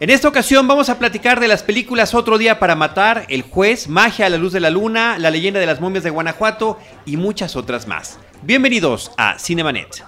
[0.00, 3.88] En esta ocasión vamos a platicar de las películas Otro Día para Matar, El Juez,
[3.88, 7.16] Magia a la Luz de la Luna, La Leyenda de las Momias de Guanajuato y
[7.16, 8.20] muchas otras más.
[8.42, 10.04] Bienvenidos a Cinemanet.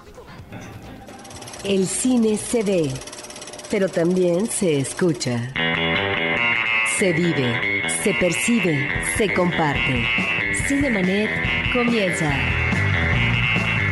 [1.65, 2.89] El cine se ve,
[3.69, 5.53] pero también se escucha.
[6.97, 8.89] Se vive, se percibe,
[9.19, 10.07] se comparte.
[10.69, 11.31] Cinemanet
[11.73, 12.33] comienza.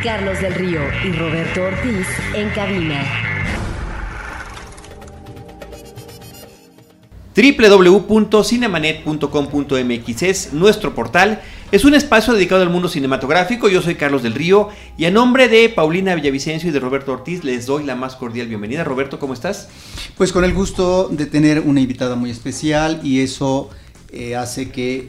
[0.01, 3.28] Carlos del Río y Roberto Ortiz en cabina.
[7.39, 11.41] www.cinemanet.com.mx es nuestro portal.
[11.71, 13.69] Es un espacio dedicado al mundo cinematográfico.
[13.69, 17.45] Yo soy Carlos del Río y a nombre de Paulina Villavicencio y de Roberto Ortiz
[17.45, 18.83] les doy la más cordial bienvenida.
[18.83, 19.69] Roberto, ¿cómo estás?
[20.17, 23.69] Pues con el gusto de tener una invitada muy especial y eso
[24.11, 25.07] eh, hace que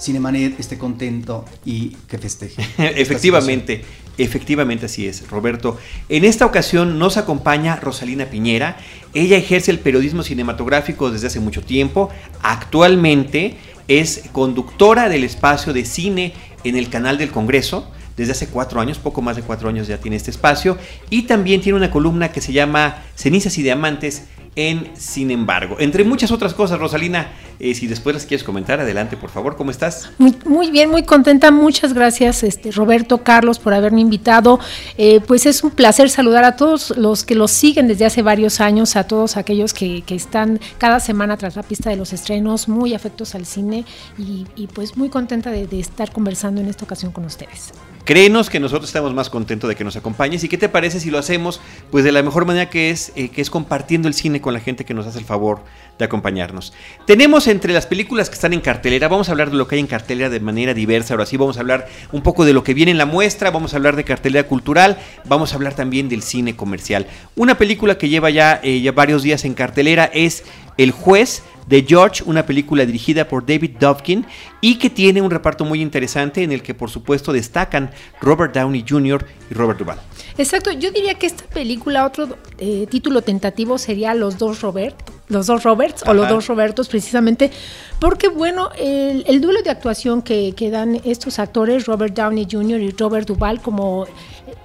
[0.00, 2.64] Cinemanet esté contento y que festeje.
[3.00, 3.84] Efectivamente,
[4.18, 5.78] efectivamente así es, Roberto.
[6.08, 8.76] En esta ocasión nos acompaña Rosalina Piñera.
[9.14, 12.10] Ella ejerce el periodismo cinematográfico desde hace mucho tiempo.
[12.42, 13.56] Actualmente
[13.88, 16.32] es conductora del espacio de cine
[16.64, 17.90] en el canal del Congreso.
[18.16, 20.76] Desde hace cuatro años, poco más de cuatro años ya tiene este espacio.
[21.08, 24.24] Y también tiene una columna que se llama Cenizas y Diamantes
[24.56, 25.76] en Sin embargo.
[25.78, 29.70] Entre muchas otras cosas, Rosalina, eh, si después las quieres comentar, adelante, por favor, ¿cómo
[29.70, 30.10] estás?
[30.18, 34.58] Muy, muy bien, muy contenta, muchas gracias, este, Roberto, Carlos, por haberme invitado.
[34.96, 38.60] Eh, pues es un placer saludar a todos los que los siguen desde hace varios
[38.60, 42.68] años, a todos aquellos que, que están cada semana tras la pista de los estrenos,
[42.68, 43.84] muy afectos al cine
[44.18, 47.72] y, y pues muy contenta de, de estar conversando en esta ocasión con ustedes.
[48.04, 50.42] Créenos que nosotros estamos más contentos de que nos acompañes.
[50.42, 53.28] ¿Y qué te parece si lo hacemos pues de la mejor manera que es, eh,
[53.28, 55.62] que es compartiendo el cine con la gente que nos hace el favor
[55.98, 56.72] de acompañarnos?
[57.06, 59.80] Tenemos entre las películas que están en cartelera, vamos a hablar de lo que hay
[59.80, 61.14] en cartelera de manera diversa.
[61.14, 63.74] Ahora sí, vamos a hablar un poco de lo que viene en la muestra, vamos
[63.74, 67.06] a hablar de cartelera cultural, vamos a hablar también del cine comercial.
[67.36, 70.44] Una película que lleva ya, eh, ya varios días en cartelera es
[70.76, 74.26] El Juez de George, una película dirigida por David Dovkin
[74.60, 78.84] y que tiene un reparto muy interesante en el que por supuesto destacan Robert Downey
[78.86, 79.24] Jr.
[79.50, 79.98] y Robert Duvall.
[80.36, 84.96] Exacto, yo diría que esta película, otro eh, título tentativo sería Los dos Robert,
[85.28, 86.10] los dos Roberts Ajá.
[86.10, 87.52] o los dos Robertos precisamente,
[88.00, 92.80] porque bueno, el, el duelo de actuación que, que, dan estos actores, Robert Downey Jr.
[92.80, 94.06] y Robert Duvall como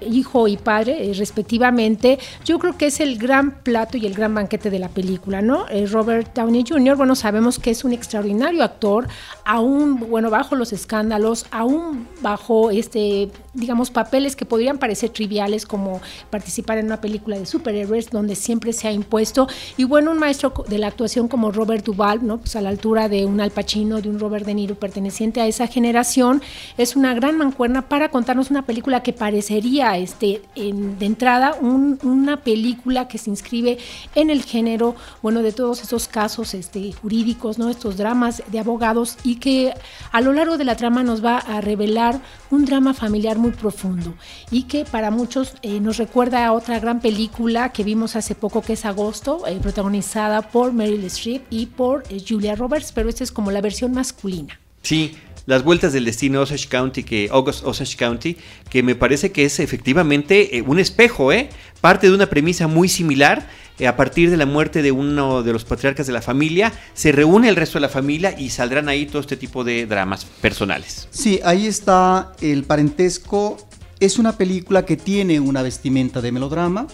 [0.01, 4.33] hijo y padre eh, respectivamente, yo creo que es el gran plato y el gran
[4.33, 5.67] banquete de la película, ¿no?
[5.69, 9.07] Eh, Robert Downey Jr., bueno, sabemos que es un extraordinario actor,
[9.43, 16.01] aún, bueno, bajo los escándalos, aún bajo, este, digamos, papeles que podrían parecer triviales como
[16.29, 19.47] participar en una película de superhéroes donde siempre se ha impuesto,
[19.77, 22.37] y bueno, un maestro de la actuación como Robert Duvall, ¿no?
[22.39, 25.47] Pues a la altura de un Al Pacino, de un Robert De Niro perteneciente a
[25.47, 26.41] esa generación,
[26.77, 32.37] es una gran mancuerna para contarnos una película que parecería este, de entrada un, una
[32.37, 33.77] película que se inscribe
[34.15, 37.69] en el género, bueno, de todos esos casos este, jurídicos, ¿no?
[37.69, 39.73] Estos dramas de abogados y que
[40.11, 42.19] a lo largo de la trama nos va a revelar
[42.51, 44.15] un drama familiar muy profundo
[44.51, 48.61] y que para muchos eh, nos recuerda a otra gran película que vimos hace poco
[48.61, 53.23] que es Agosto, eh, protagonizada por Meryl Streep y por eh, Julia Roberts, pero esta
[53.23, 54.59] es como la versión masculina.
[54.81, 58.37] Sí, las vueltas del destino Osage County, que August Osage County,
[58.69, 61.49] que me parece que es efectivamente eh, un espejo, ¿eh?
[61.81, 63.47] Parte de una premisa muy similar.
[63.77, 67.11] Eh, a partir de la muerte de uno de los patriarcas de la familia, se
[67.11, 71.07] reúne el resto de la familia y saldrán ahí todo este tipo de dramas personales.
[71.11, 73.57] Sí, ahí está el parentesco.
[73.99, 76.87] Es una película que tiene una vestimenta de melodrama.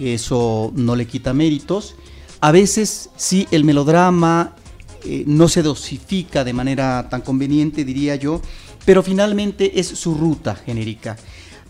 [0.00, 1.94] Eso no le quita méritos.
[2.40, 4.54] A veces sí el melodrama
[5.08, 8.42] eh, no se dosifica de manera tan conveniente, diría yo,
[8.84, 11.16] pero finalmente es su ruta genérica.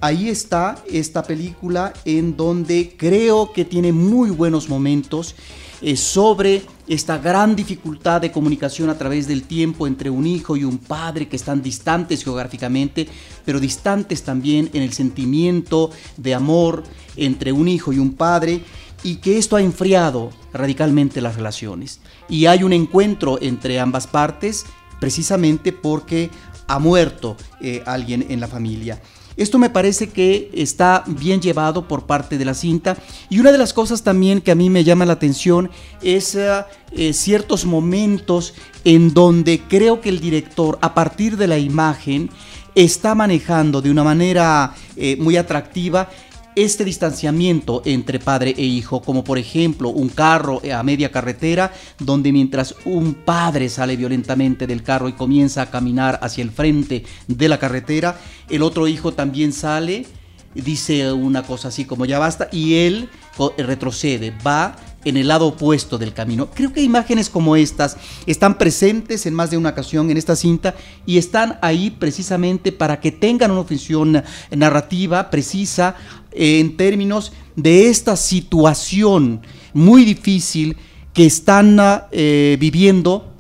[0.01, 5.37] Ahí está esta película en donde creo que tiene muy buenos momentos
[5.81, 10.65] eh, sobre esta gran dificultad de comunicación a través del tiempo entre un hijo y
[10.65, 13.07] un padre que están distantes geográficamente,
[13.45, 16.83] pero distantes también en el sentimiento de amor
[17.17, 18.63] entre un hijo y un padre
[19.03, 22.01] y que esto ha enfriado radicalmente las relaciones.
[22.29, 24.67] Y hay un encuentro entre ambas partes
[25.01, 26.31] precisamente porque
[26.67, 29.01] ha muerto eh, alguien en la familia.
[29.39, 32.97] Esto me parece que está bien llevado por parte de la cinta.
[33.31, 35.71] Y una de las cosas también que a mí me llama la atención
[36.03, 38.55] es uh, eh, ciertos momentos
[38.85, 42.31] en donde creo que el director, a partir de la imagen,
[42.75, 46.11] está manejando de una manera eh, muy atractiva
[46.59, 52.33] este distanciamiento entre padre e hijo, como por ejemplo un carro a media carretera, donde
[52.33, 57.49] mientras un padre sale violentamente del carro y comienza a caminar hacia el frente de
[57.49, 58.19] la carretera,
[58.49, 60.05] el otro hijo también sale,
[60.53, 63.09] dice una cosa así como ya basta, y él
[63.57, 66.49] retrocede, va en el lado opuesto del camino.
[66.55, 67.97] Creo que imágenes como estas
[68.27, 70.75] están presentes en más de una ocasión en esta cinta
[71.07, 75.95] y están ahí precisamente para que tengan una función narrativa precisa
[76.33, 79.41] en términos de esta situación
[79.73, 80.77] muy difícil
[81.13, 81.79] que están
[82.13, 83.33] eh, viviendo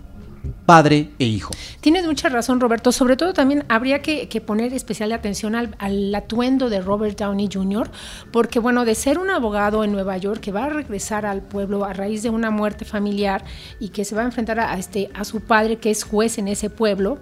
[0.68, 1.54] padre e hijo.
[1.80, 2.92] Tienes mucha razón, Roberto.
[2.92, 7.90] Sobre todo también habría que, poner especial atención al, atuendo de Robert Downey Jr.,
[8.32, 11.86] porque bueno, de ser un abogado en Nueva York que va a regresar al pueblo
[11.86, 13.46] a raíz de una muerte familiar
[13.80, 16.48] y que se va a enfrentar a, este, a su padre que es juez en
[16.48, 17.18] ese pueblo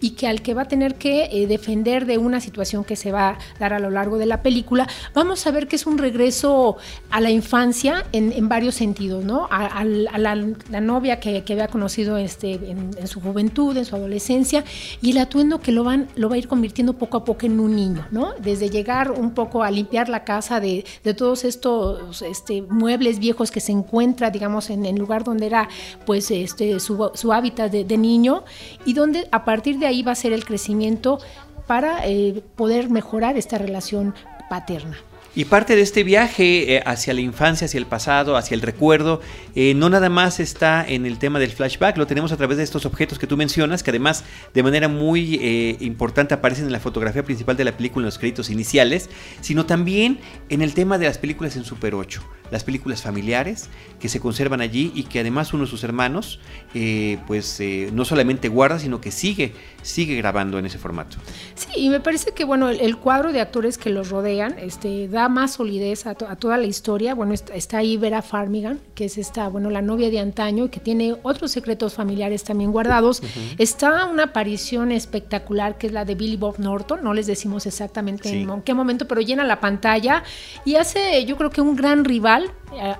[0.00, 3.12] y que al que va a tener que eh, defender de una situación que se
[3.12, 5.98] va a dar a lo largo de la película, vamos a ver que es un
[5.98, 6.76] regreso
[7.10, 9.48] a la infancia en, varios sentidos, ¿no?
[9.50, 14.64] A, la, novia que, había conocido este, en, en, su juventud, en su adolescencia,
[15.00, 17.60] y el atuendo que lo, van, lo va a ir convirtiendo poco a poco en
[17.60, 18.32] un niño, ¿no?
[18.40, 23.50] Desde llegar un poco a limpiar la casa de, de todos estos este, muebles viejos
[23.50, 25.68] que se encuentra, digamos, en el lugar donde era
[26.06, 28.44] pues este, su, hábitat de, de niño,
[28.84, 31.18] y donde a partir de ahí va a ser el crecimiento
[31.66, 34.14] para eh, poder mejorar esta relación
[34.48, 34.96] paterna.
[35.34, 39.20] Y parte de este viaje eh, hacia la infancia, hacia el pasado, hacia el recuerdo,
[39.54, 42.64] eh, no nada más está en el tema del flashback, lo tenemos a través de
[42.64, 46.80] estos objetos que tú mencionas, que además de manera muy eh, importante aparecen en la
[46.80, 49.08] fotografía principal de la película en los créditos iniciales,
[49.40, 50.18] sino también
[50.48, 53.68] en el tema de las películas en Super 8 las películas familiares
[53.98, 56.40] que se conservan allí y que además uno de sus hermanos
[56.74, 59.52] eh, pues eh, no solamente guarda sino que sigue
[59.82, 61.16] sigue grabando en ese formato.
[61.54, 65.28] Sí y me parece que bueno el, cuadro de actores que los rodean este da
[65.28, 67.14] más solidez a, toda la historia.
[67.14, 70.80] Bueno está, ahí Vera Farmigan que es esta bueno la novia de antaño y que
[70.80, 73.22] tiene otros secretos familiares también guardados.
[73.58, 77.00] Está una aparición espectacular que es la de Billy Bob Norton.
[77.02, 80.22] No les decimos exactamente en qué momento pero llena la pantalla
[80.64, 82.39] y hace yo creo que un gran rival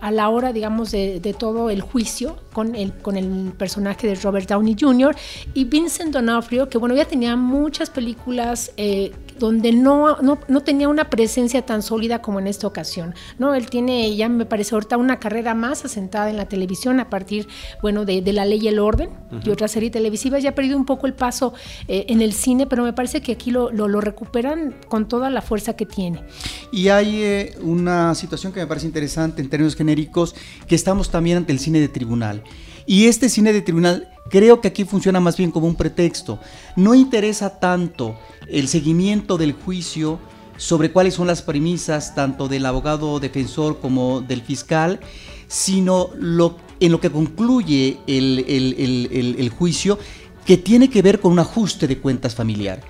[0.01, 4.49] a, la hora, digamos, de, todo el juicio con el, con el personaje de Robert
[4.49, 5.15] Downey Jr.
[5.55, 11.09] y Vincent D'Onofrio, que bueno, ya tenía muchas películas eh, donde no, no, tenía una
[11.11, 13.15] presencia tan sólida como en esta ocasión.
[13.39, 13.55] ¿no?
[13.55, 17.49] Él tiene, ya me parece ahorita, una carrera más asentada en la televisión a partir,
[17.83, 19.09] bueno, de, La Ley y el Orden
[19.43, 20.43] y otras series televisivas.
[20.43, 21.55] Ya ha perdido un poco el paso
[21.89, 25.41] eh, en el cine, pero me parece que aquí lo, lo, recuperan con toda la
[25.41, 26.23] fuerza que tiene.
[26.71, 30.35] Y hay eh, una situación que me parece interesante en términos genéricos,
[30.69, 32.45] que estamos también ante el cine de tribunal.
[32.87, 36.39] Y este cine de tribunal creo que aquí funciona más bien como un pretexto.
[36.77, 38.19] No interesa tanto
[38.49, 40.19] el seguimiento del juicio
[40.57, 45.01] sobre cuáles son las premisas tanto del abogado defensor como del fiscal,
[45.49, 49.99] sino en lo que concluye el, el, juicio
[50.45, 52.83] que tiene que ver con un ajuste de cuentas familiar.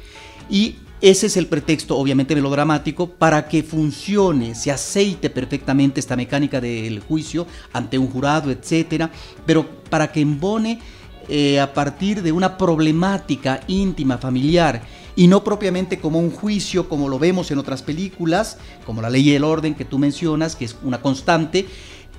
[0.50, 6.60] Y ese es el pretexto, obviamente melodramático, para que funcione, se aceite perfectamente esta mecánica
[6.60, 9.10] del juicio ante un jurado, etcétera,
[9.46, 10.78] pero para que embone
[11.28, 14.82] eh, a partir de una problemática íntima, familiar,
[15.16, 19.30] y no propiamente como un juicio como lo vemos en otras películas, como La Ley
[19.30, 21.66] y el Orden que tú mencionas, que es una constante,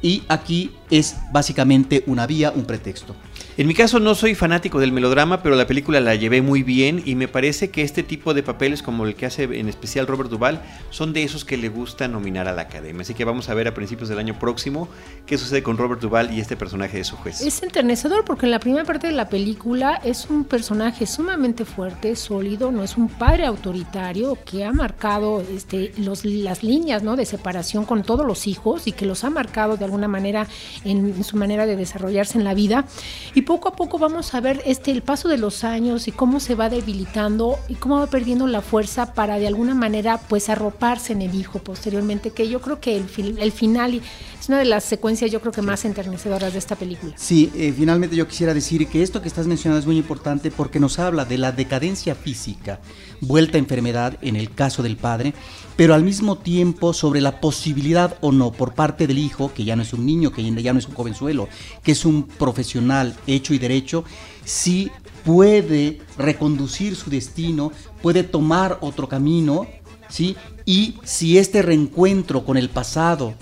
[0.01, 3.15] y aquí es básicamente una vía, un pretexto.
[3.57, 7.01] En mi caso no soy fanático del melodrama, pero la película la llevé muy bien
[7.05, 10.29] y me parece que este tipo de papeles como el que hace en especial Robert
[10.29, 13.01] Duvall son de esos que le gusta nominar a la academia.
[13.01, 14.87] Así que vamos a ver a principios del año próximo
[15.25, 17.41] qué sucede con Robert Duvall y este personaje de su juez.
[17.41, 22.15] Es enternecedor porque en la primera parte de la película es un personaje sumamente fuerte,
[22.15, 28.03] sólido, no es un padre autoritario que ha marcado este, las líneas de separación con
[28.03, 30.47] todos los hijos y que los ha marcado de alguna manera
[30.83, 32.85] en, su manera de desarrollarse en la vida.
[33.33, 36.39] Y poco a poco vamos a ver este, el paso de los años y cómo
[36.39, 41.13] se va debilitando y cómo va perdiendo la fuerza para de alguna manera pues arroparse
[41.13, 44.01] en el hijo posteriormente, que yo creo que el, el final
[44.39, 47.13] es una de las secuencias yo creo que más enternecedoras de esta película.
[47.15, 50.79] Sí, eh, finalmente yo quisiera decir que esto que estás mencionando es muy importante porque
[50.79, 52.79] nos habla de la decadencia física,
[53.21, 55.33] vuelta a enfermedad en el caso del padre,
[55.75, 59.75] pero al mismo tiempo sobre la posibilidad o no por parte del hijo, que ya
[59.75, 61.47] no es un niño, que ya no es un jovenzuelo,
[61.83, 64.03] que es un profesional hecho y derecho,
[64.43, 64.91] si
[65.23, 69.67] puede reconducir su destino, puede tomar otro camino,
[70.09, 70.35] ¿sí?
[70.65, 73.35] Y si este reencuentro con el pasado,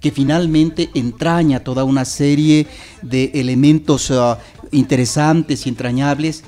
[0.00, 2.66] que finalmente entraña toda una serie
[3.02, 4.38] de elementos ah,
[4.70, 6.44] interesantes y entrañables,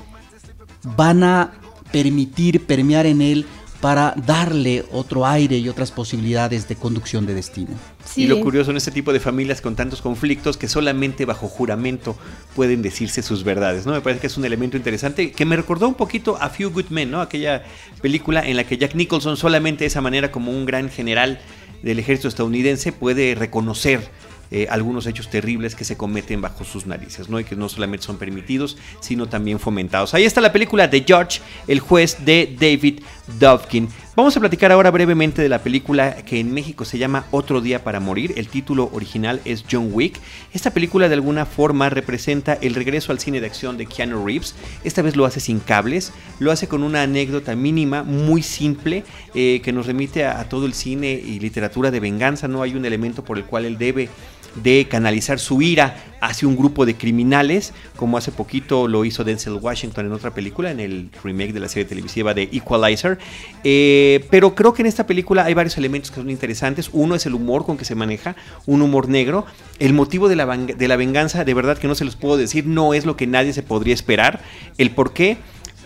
[0.95, 1.53] van a
[1.91, 3.45] permitir permear en él
[3.81, 7.71] para darle otro aire y otras posibilidades de conducción de destino.
[8.15, 12.17] Y lo curioso en este tipo de familias con tantos conflictos que solamente bajo juramento
[12.55, 13.93] pueden decirse sus verdades, ¿no?
[13.93, 16.89] Me parece que es un elemento interesante que me recordó un poquito a Few Good
[16.89, 17.21] Men, ¿no?
[17.21, 17.63] Aquella
[18.01, 21.39] película en la que Jack Nicholson solamente de esa manera como un gran general
[21.81, 24.09] del ejército estadounidense puede reconocer
[24.51, 27.39] eh, algunos hechos terribles que se cometen bajo sus narices, ¿no?
[27.39, 30.13] Y que no solamente son permitidos, sino también fomentados.
[30.13, 33.01] Ahí está la película de George, el juez de David
[33.39, 33.89] Dovkin.
[34.15, 37.85] Vamos a platicar ahora brevemente de la película que en México se llama Otro Día
[37.85, 38.33] para Morir.
[38.35, 40.19] El título original es John Wick.
[40.51, 44.55] Esta película de alguna forma representa el regreso al cine de acción de Keanu Reeves.
[44.83, 49.61] Esta vez lo hace sin cables, lo hace con una anécdota mínima, muy simple, eh,
[49.63, 52.49] que nos remite a, a todo el cine y literatura de venganza.
[52.49, 54.09] No hay un elemento por el cual él debe
[54.55, 59.53] de canalizar su ira hacia un grupo de criminales, como hace poquito lo hizo Denzel
[59.53, 63.17] Washington en otra película, en el remake de la serie televisiva de Equalizer.
[63.63, 66.89] Eh, pero creo que en esta película hay varios elementos que son interesantes.
[66.93, 69.45] Uno es el humor con que se maneja, un humor negro.
[69.79, 72.65] El motivo de la, de la venganza, de verdad que no se los puedo decir,
[72.65, 74.41] no es lo que nadie se podría esperar.
[74.77, 75.37] El por qué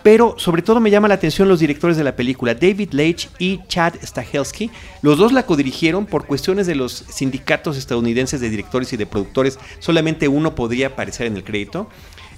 [0.04, 3.62] pero sobre todo me llama la atención los directores de la película, David Leitch y
[3.68, 4.70] Chad Stahelski.
[5.02, 9.58] Los dos la codirigieron por cuestiones de los sindicatos estadounidenses de directores y de productores.
[9.80, 11.88] Solamente uno podría aparecer en el crédito.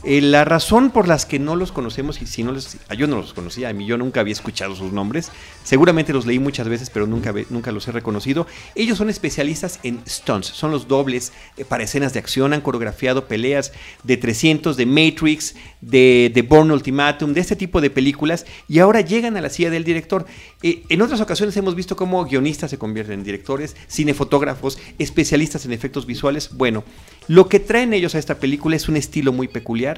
[0.07, 3.07] Eh, la razón por las que no los conocemos, y si no los, ah, yo
[3.07, 5.31] no los conocía, a mí yo nunca había escuchado sus nombres,
[5.63, 8.45] seguramente los leí muchas veces, pero nunca, nunca los he reconocido.
[8.75, 13.27] Ellos son especialistas en stunts, son los dobles eh, para escenas de acción, han coreografiado
[13.27, 13.71] peleas
[14.03, 19.01] de 300, de Matrix, de, de Born Ultimatum, de este tipo de películas, y ahora
[19.01, 20.27] llegan a la silla del director.
[20.61, 25.73] Eh, en otras ocasiones hemos visto cómo guionistas se convierten en directores, cinefotógrafos, especialistas en
[25.73, 26.51] efectos visuales.
[26.53, 26.83] Bueno,
[27.27, 29.94] lo que traen ellos a esta película es un estilo muy peculiar.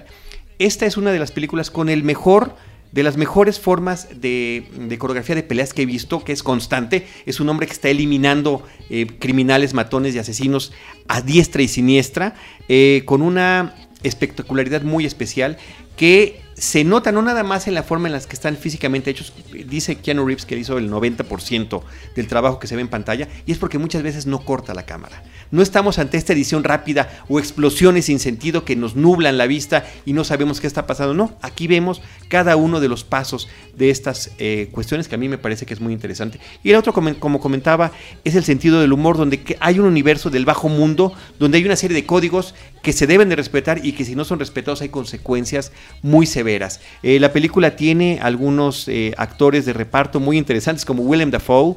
[0.59, 2.55] Esta es una de las películas con el mejor
[2.91, 4.65] de las mejores formas de,
[4.97, 7.05] coreografía de peleas que he visto, que es constante.
[7.25, 10.71] Es un hombre que está eliminando eh, criminales, matones y asesinos
[11.07, 12.35] a diestra y siniestra,
[12.69, 15.57] eh, con una espectacularidad muy especial
[15.97, 19.31] que se nota no nada más en la forma en la que están físicamente hechos,
[19.67, 21.81] dice Keanu Reeves que hizo el 90%
[22.15, 24.85] del trabajo que se ve en pantalla, y es porque muchas veces no corta la
[24.85, 25.23] cámara.
[25.51, 29.85] No estamos ante esta edición rápida o explosiones sin sentido que nos nublan la vista
[30.05, 31.13] y no sabemos qué está pasando.
[31.13, 35.29] No, aquí vemos cada uno de los pasos de estas eh, cuestiones que a mí
[35.29, 36.39] me parece que es muy interesante.
[36.63, 37.91] Y el otro, como comentaba,
[38.23, 41.75] es el sentido del humor, donde hay un universo del bajo mundo, donde hay una
[41.75, 42.55] serie de códigos
[42.87, 46.79] que se deben de respetar y que si no son respetados hay consecuencias muy severas.
[47.03, 51.75] Eh, la película tiene algunos eh, actores de reparto muy interesantes como Willem Dafoe,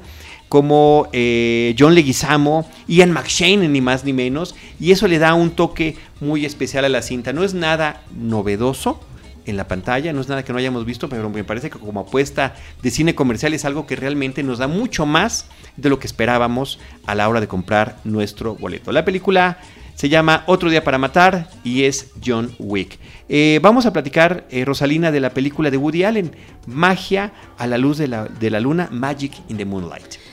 [0.48, 5.50] como eh, John Leguizamo, Ian McShane ni más ni menos, y eso le da un
[5.50, 7.32] toque muy especial a la cinta.
[7.32, 9.00] No es nada novedoso,
[9.46, 12.00] en la pantalla, no es nada que no hayamos visto, pero me parece que como
[12.00, 16.06] apuesta de cine comercial es algo que realmente nos da mucho más de lo que
[16.06, 18.92] esperábamos a la hora de comprar nuestro boleto.
[18.92, 19.58] La película
[19.94, 22.98] se llama Otro Día para Matar y es John Wick.
[23.28, 26.34] Eh, vamos a platicar, eh, Rosalina, de la película de Woody Allen,
[26.66, 30.29] Magia a la luz de la, de la luna, Magic in the Moonlight.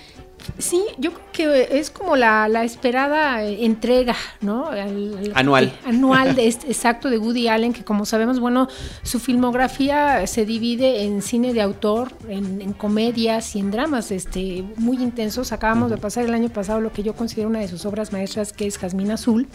[0.57, 4.69] Sí, yo creo que es como la, esperada eh, entrega, ¿no?
[5.35, 5.73] anual.
[5.85, 8.67] anual, de este, exacto, de Woody Allen, que como sabemos, bueno,
[9.03, 14.97] su filmografía se divide en cine de autor, en, comedias y en dramas este, muy
[14.97, 15.51] intensos.
[15.51, 18.53] Acabamos de pasar el año pasado lo que yo considero una de sus obras maestras,
[18.53, 19.47] que es Jazmín Azul.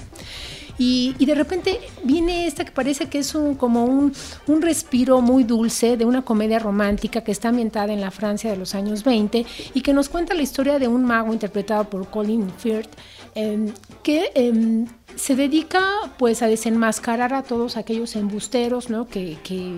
[0.79, 4.13] Y, de repente viene esta que parece que es un, como un,
[4.47, 8.57] un, respiro muy dulce de una comedia romántica que está ambientada en la Francia de
[8.57, 12.51] los años 20 y que nos cuenta la historia de un mago interpretado por Colin
[12.59, 12.91] Firth
[13.35, 14.87] em, que em,
[15.17, 15.83] se dedica
[16.19, 19.07] pues a desenmascarar a todos aquellos embusteros ¿no?
[19.07, 19.75] que, que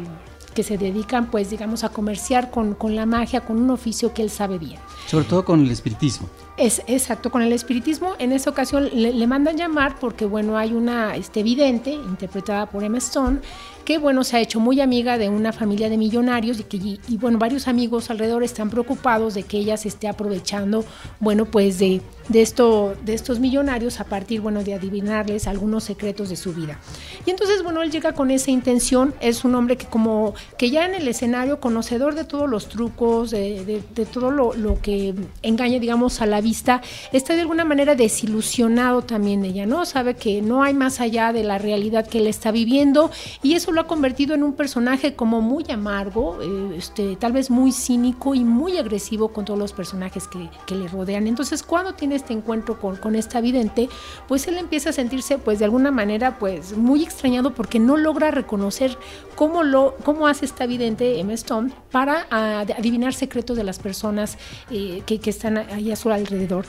[0.55, 4.23] que se dedican, pues, digamos, a comerciar con, con, la magia, con un oficio que
[4.23, 4.79] él sabe bien.
[5.07, 6.29] Sobre todo con el espiritismo.
[6.57, 8.15] Es exacto, con el espiritismo.
[8.19, 12.99] En esta ocasión le, mandan llamar porque, bueno, hay una este, vidente interpretada por Emma
[12.99, 13.41] Stone
[13.85, 17.17] que bueno, se ha hecho muy amiga de una familia de millonarios y que y,
[17.19, 20.85] bueno, varios amigos alrededor están preocupados de que ella se esté aprovechando,
[21.21, 26.29] bueno, pues de, de, esto, de estos millonarios a partir, bueno, de adivinarles algunos secretos
[26.29, 26.79] de su vida.
[27.27, 30.87] Y entonces, bueno, él llega con esa intención, es un hombre que como que ya
[30.87, 35.79] en el escenario, conocedor de todos los trucos, de, de, todo lo, lo, que engaña,
[35.79, 39.85] digamos, a la vista, está de alguna manera desilusionado también ella, ¿no?
[39.87, 43.11] Sabe que no hay más allá de la realidad que él está viviendo
[43.43, 47.51] y eso lo ha convertido en un personaje como muy amargo, eh, este, tal vez
[47.51, 51.27] muy cínico y muy agresivo con todos los personajes que, que le rodean.
[51.27, 53.89] Entonces, cuando tiene este encuentro con, con, esta vidente,
[54.29, 58.31] pues él empieza a sentirse, pues de alguna manera, pues muy extrañado porque no logra
[58.31, 58.97] reconocer
[59.35, 64.39] cómo, lo, cómo hace esta vidente, Emma Stone, para adivinar secretos de las personas
[64.71, 66.65] eh, que, que están ahí a su alrededor.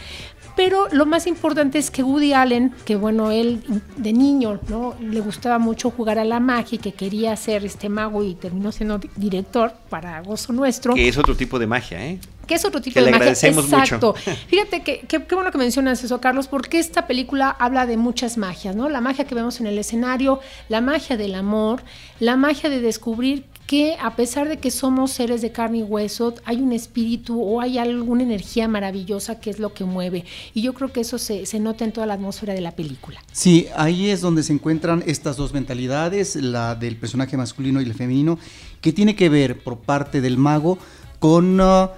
[0.56, 3.62] Pero lo más importante es que Woody Allen, que bueno, él
[3.98, 4.96] de niño ¿no?
[5.02, 8.72] le gustaba mucho jugar a la magia y que quería ser este mago y terminó
[8.72, 10.94] siendo director para gozo nuestro.
[10.94, 12.20] Que es otro tipo de magia, ¿eh?
[12.48, 13.24] que es otro tipo Que de le magia.
[13.24, 13.78] agradecemos mucho.
[13.78, 14.14] Exacto.
[14.48, 18.76] Fíjate que qué bueno que mencionas eso, Carlos, porque esta película habla de muchas magias,
[18.76, 18.88] ¿no?
[18.88, 21.84] La magia que vemos en el escenario, la magia del amor,
[22.20, 26.36] la magia de descubrir que a pesar de que somos seres de carne y hueso,
[26.46, 30.24] hay un espíritu o hay alguna energía maravillosa que es lo que mueve.
[30.54, 33.20] Y yo creo que eso se, se nota en toda la atmósfera de la película.
[33.32, 37.94] Sí, ahí es donde se encuentran estas dos mentalidades, la del personaje masculino y el
[37.96, 38.38] femenino,
[38.82, 40.78] que tiene que ver por parte del mago
[41.20, 41.90] con uh,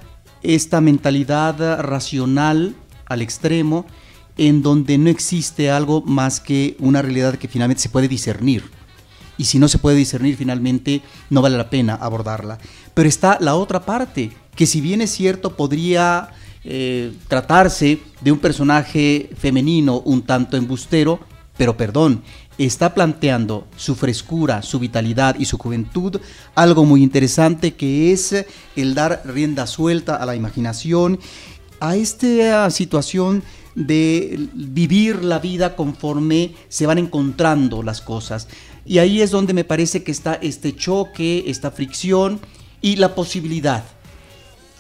[0.42, 3.86] esta mentalidad racional al extremo,
[4.38, 8.77] en donde no existe algo más que una realidad que finalmente se puede discernir.
[9.38, 12.58] Y si no se puede discernir, finalmente no vale la pena abordarla.
[12.94, 16.30] Pero está la otra parte, que si bien es cierto, podría
[16.64, 21.20] eh, tratarse de un personaje femenino un tanto embustero,
[21.56, 22.24] pero perdón,
[22.58, 26.20] está planteando su frescura, su vitalidad y su juventud,
[26.56, 31.20] algo muy interesante que es el dar rienda suelta a la imaginación,
[31.80, 33.44] a esta situación
[33.76, 38.48] de vivir la vida conforme se van encontrando las cosas.
[38.88, 42.40] Y ahí es donde me parece que está este choque, esta fricción
[42.82, 43.84] y la posibilidad,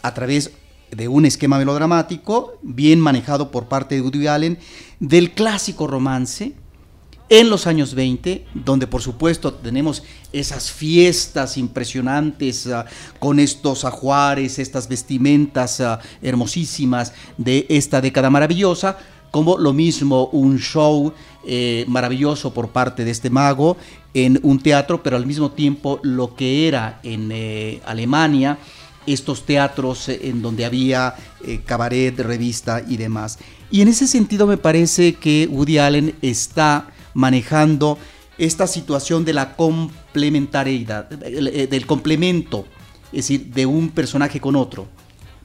[0.01, 0.51] a través
[0.91, 4.59] de un esquema melodramático bien manejado por parte de Woody Allen,
[5.01, 6.53] del clásico romance,
[7.29, 12.85] en los años 20, donde por supuesto tenemos esas fiestas impresionantes uh,
[13.19, 18.97] con estos ajuares, estas vestimentas uh, hermosísimas de esta década maravillosa,
[19.31, 21.13] como lo mismo un show
[21.49, 23.77] eh, maravilloso por parte de este mago
[24.13, 28.57] en un teatro, pero al mismo tiempo lo que era en eh, Alemania,
[29.05, 31.15] estos teatros eh, en donde había
[31.65, 33.39] cabaret, revista y demás.
[33.71, 37.97] Y en ese sentido me parece que Woody Allen está manejando
[38.37, 42.65] esta situación de la complementariedad, del complemento,
[43.13, 44.85] es decir, de un personaje con otro.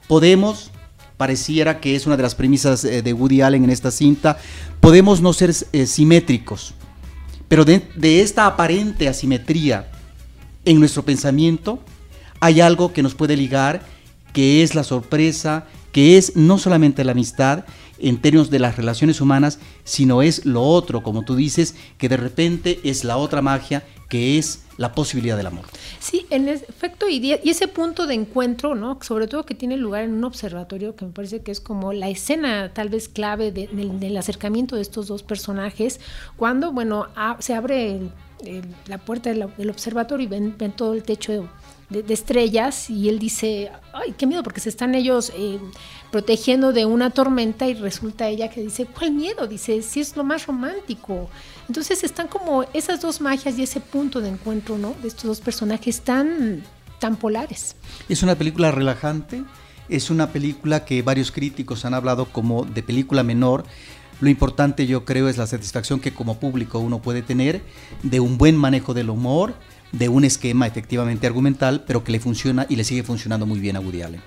[0.09, 0.69] Podemos,
[1.17, 4.37] pareciera que es una de las premisas de Woody Allen en esta cinta,
[4.79, 6.73] podemos no ser eh, simétricos,
[7.47, 9.91] pero de, de, esta aparente asimetría
[10.65, 11.79] en nuestro pensamiento
[12.39, 13.81] hay algo que nos puede ligar,
[14.33, 17.63] que es la sorpresa, que es no solamente la amistad
[18.03, 22.17] en términos de las relaciones humanas, sino es lo otro, como tú dices, que de
[22.17, 25.65] repente es la otra magia, que es la posibilidad del amor.
[25.99, 28.99] Sí, en efecto, y, ese punto de encuentro, ¿no?
[29.01, 32.09] Sobre todo que tiene lugar en un observatorio, que me parece que es como la
[32.09, 35.99] escena tal vez clave de, de, del acercamiento de estos dos personajes,
[36.35, 37.07] cuando, bueno,
[37.39, 38.11] se abre el,
[38.45, 41.31] el, la puerta del, del, observatorio y ven, ven todo el techo
[41.89, 45.59] de, de, estrellas y él dice, ay, qué miedo, porque se están ellos eh,
[46.11, 49.47] protegiendo de una tormenta y resulta ella que dice, ¿cuál miedo?
[49.47, 51.29] Dice, sí es lo más romántico.
[51.67, 54.95] Entonces están como esas dos magias y ese punto de encuentro, ¿no?
[55.01, 56.63] De estos dos personajes tan,
[56.99, 57.75] tan polares.
[58.09, 59.43] Es una película relajante,
[59.89, 63.65] es una película que varios críticos han hablado como de película menor.
[64.23, 67.61] Lo importante yo creo es la satisfacción que como público uno puede tener
[68.03, 69.53] de un buen manejo del humor,
[69.91, 73.75] de un esquema efectivamente argumental, pero que le funciona y le sigue funcionando muy bien
[73.75, 74.21] a Woody Allen.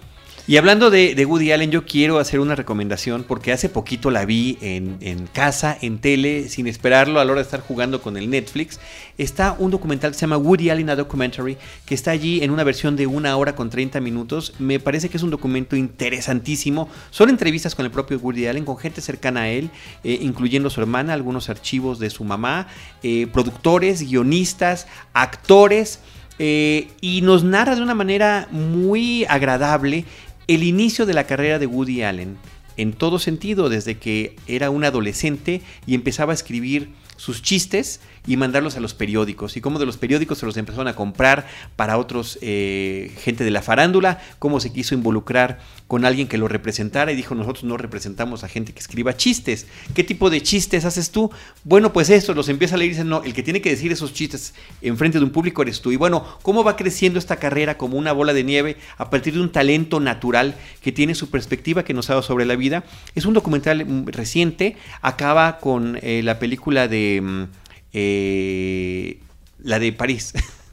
[0.49, 4.59] Y hablando de, Woody Allen, yo quiero hacer una recomendación porque hace poquito la vi
[4.61, 8.31] en, en, casa, en tele, sin esperarlo a la hora de estar jugando con el
[8.31, 8.79] Netflix.
[9.19, 12.63] Está un documental que se llama Woody Allen A Documentary, que está allí en una
[12.63, 14.55] versión de una hora con 30 minutos.
[14.61, 16.89] Me parece que es un documento interesantísimo.
[17.11, 19.71] Son entrevistas con el propio Woody Allen, con gente cercana a él,
[20.05, 22.69] eh, incluyendo su hermana, algunos archivos de su mamá,
[23.03, 25.99] eh, productores, guionistas, actores.
[26.39, 30.05] Eh, y nos narra de una manera muy agradable
[30.49, 32.37] el inicio de la carrera de Woody Allen,
[32.77, 38.37] en todo sentido, desde que era un adolescente y empezaba a escribir sus chistes y
[38.37, 39.57] mandarlos a los periódicos.
[39.57, 43.51] Y cómo de los periódicos se los empezaron a comprar para otros, eh, gente de
[43.51, 47.77] la farándula, cómo se quiso involucrar con alguien que lo representara y dijo, nosotros no
[47.77, 49.67] representamos a gente que escriba chistes.
[49.95, 51.31] ¿Qué tipo de chistes haces tú?
[51.65, 53.93] Bueno, pues esto, los empieza a leer y dice, no, el que tiene que decir
[53.93, 55.93] esos chistes en frente de un público eres tú.
[55.93, 59.41] Y bueno, ¿cómo va creciendo esta carrera como una bola de nieve a partir de
[59.41, 62.85] un talento natural que tiene su perspectiva que nos ha dado sobre la vida?
[63.15, 67.47] Es un documental reciente, acaba con eh, la película de...
[67.93, 69.21] Eh,
[69.63, 70.33] la de París.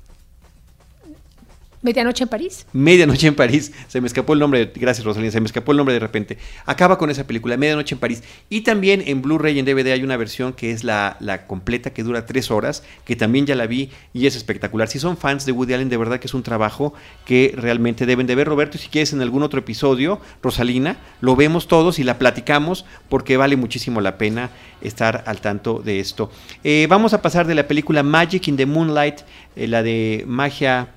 [1.84, 2.66] Medianoche en París.
[2.72, 3.74] Medianoche en París.
[3.90, 4.72] Se me escapó el nombre.
[4.74, 5.32] Gracias, Rosalía.
[5.32, 6.38] Se me escapó el nombre de repente.
[6.66, 8.24] Acaba con esa película, Medianoche en París.
[8.50, 11.92] Y también en Blu-ray y en DVD hay una versión que es la, la, completa,
[11.92, 14.88] que dura tres horas, que también ya la vi y es espectacular.
[14.88, 16.94] Si son fans de Woody Allen, de verdad que es un trabajo
[17.26, 18.78] que realmente deben de ver, Roberto.
[18.78, 23.36] Y si quieres en algún otro episodio, Rosalina, lo vemos todos y la platicamos porque
[23.36, 26.32] vale muchísimo la pena estar al tanto de esto.
[26.64, 29.20] Eh, vamos a pasar de la película Magic in the Moonlight,
[29.58, 30.88] eh, la de magia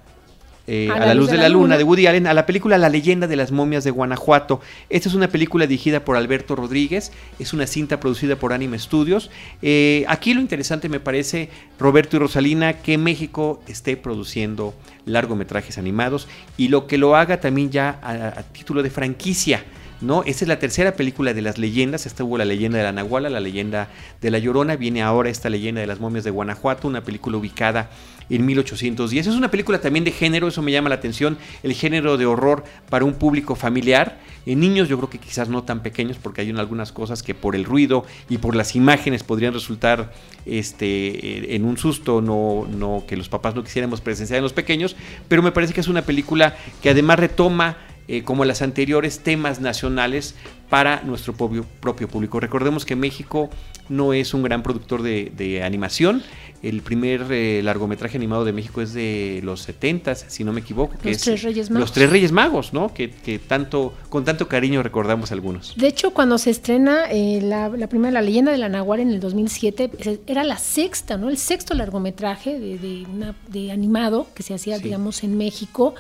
[0.67, 3.27] eh, a, la luz, de, la, luna, de Woody Allen, a la película La leyenda
[3.27, 4.61] de las momias de Guanajuato.
[4.91, 9.31] Esta es una película dirigida por Alberto Rodríguez, es una cinta producida por Anime Studios.
[9.63, 14.75] Eh, aquí lo interesante me parece, Roberto y Rosalina, que México esté produciendo
[15.05, 16.27] largometrajes animados
[16.57, 19.65] y lo que lo haga también ya a título de franquicia.
[20.01, 20.23] ¿No?
[20.25, 22.07] Esta es la tercera película de las leyendas.
[22.07, 23.89] Esta hubo la leyenda de la Nahuala, la leyenda
[24.21, 24.77] de la Llorona.
[24.77, 27.91] Viene ahora esta leyenda de las momias de Guanajuato, una película ubicada
[28.31, 29.27] en 1810.
[29.27, 32.65] Es una película también de género, eso me llama la atención, el género de horror
[32.89, 34.19] para un público familiar.
[34.47, 37.57] En niños yo creo que quizás no tan pequeños porque hay algunas cosas que por
[37.57, 40.13] el ruido y por las imágenes podrían resultar
[40.45, 44.95] este, en un susto, no, no que los papás no quisiéramos presenciar en los pequeños,
[45.29, 47.77] pero me parece que es una película que además retoma
[48.09, 50.37] eh, como las anteriores, temas nacionales
[50.69, 52.39] para nuestro propio, propio, público.
[52.41, 53.51] Recordemos que México
[53.89, 56.23] no es un gran productor de, animación.
[56.63, 60.97] El primer eh, largometraje animado de México es de los 70, si no me equivoco.
[60.99, 61.81] Que los Tres Reyes Magos.
[61.81, 62.93] Los Tres Reyes Magos, ¿no?
[62.95, 63.09] Que,
[63.47, 65.77] tanto, con tanto cariño recordamos algunos.
[65.77, 69.21] De hecho, cuando se estrena eh, la, primera, La leyenda de la Nahuara en el
[69.21, 69.91] 2007,
[70.27, 71.29] era la sexta, ¿no?
[71.29, 73.07] El sexto largometraje de,
[73.49, 75.95] de animado que se hacía, digamos, en México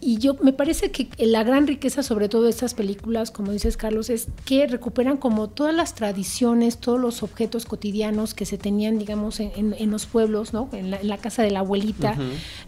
[0.00, 3.76] y yo me parece que la gran riqueza sobre todo de estas películas, como dices
[3.76, 8.98] Carlos, es que recuperan como todas las tradiciones, todos los objetos cotidianos que se tenían,
[8.98, 10.68] digamos, en, los pueblos, ¿no?
[10.72, 12.16] En la, casa de la abuelita.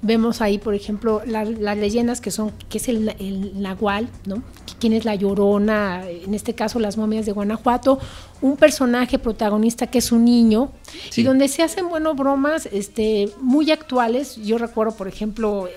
[0.02, 4.42] Vemos ahí, por ejemplo, las leyendas que son, que es el, el nahual, ¿no?
[4.80, 8.00] quién es la llorona, en este caso las momias de Guanajuato,
[8.40, 10.72] un personaje protagonista que es un niño,
[11.14, 14.36] y donde se hacen, bueno, bromas este, muy actuales.
[14.36, 15.68] Yo recuerdo, por ejemplo,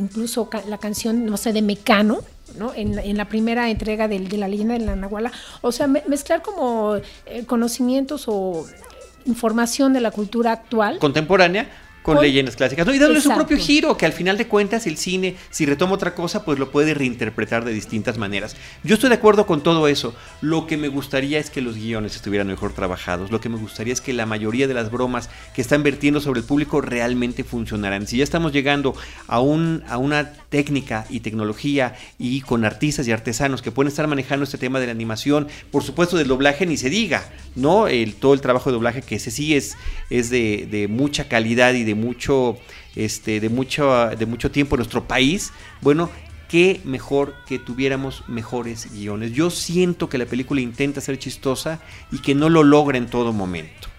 [0.00, 2.20] incluso la canción, no sé, de Mecano,
[2.58, 2.72] ¿no?
[2.74, 5.30] En, la primera entrega de, la leyenda de la Nahuala.
[5.60, 8.66] O sea, mezclar como eh, conocimientos o
[9.26, 10.98] información de la cultura actual.
[10.98, 11.68] Contemporánea
[12.14, 12.86] con, leyendas clásicas.
[12.86, 12.94] ¿no?
[12.94, 16.14] Y dándole su propio giro, que al final de cuentas el cine, si retoma otra
[16.14, 18.56] cosa, pues lo puede reinterpretar de distintas maneras.
[18.84, 20.14] Yo estoy de acuerdo con todo eso.
[20.40, 23.30] Lo que me gustaría es que los guiones estuvieran mejor trabajados.
[23.30, 26.40] Lo que me gustaría es que la mayoría de las bromas que están vertiendo sobre
[26.40, 28.06] el público realmente funcionaran.
[28.06, 28.94] Si ya estamos llegando
[29.26, 34.06] a, un, a una técnica y tecnología y con artistas y artesanos que pueden estar
[34.06, 37.88] manejando este tema de la animación, por supuesto del doblaje ni se diga, ¿no?
[37.88, 39.76] El, todo el trabajo de doblaje que ese sí es,
[40.10, 42.56] es de, de mucha calidad y de mucho,
[42.96, 46.10] este, de mucho, de mucho tiempo en nuestro país, bueno,
[46.48, 49.32] qué mejor que tuviéramos mejores guiones.
[49.32, 53.32] Yo siento que la película intenta ser chistosa y que no lo logra en todo
[53.32, 53.89] momento.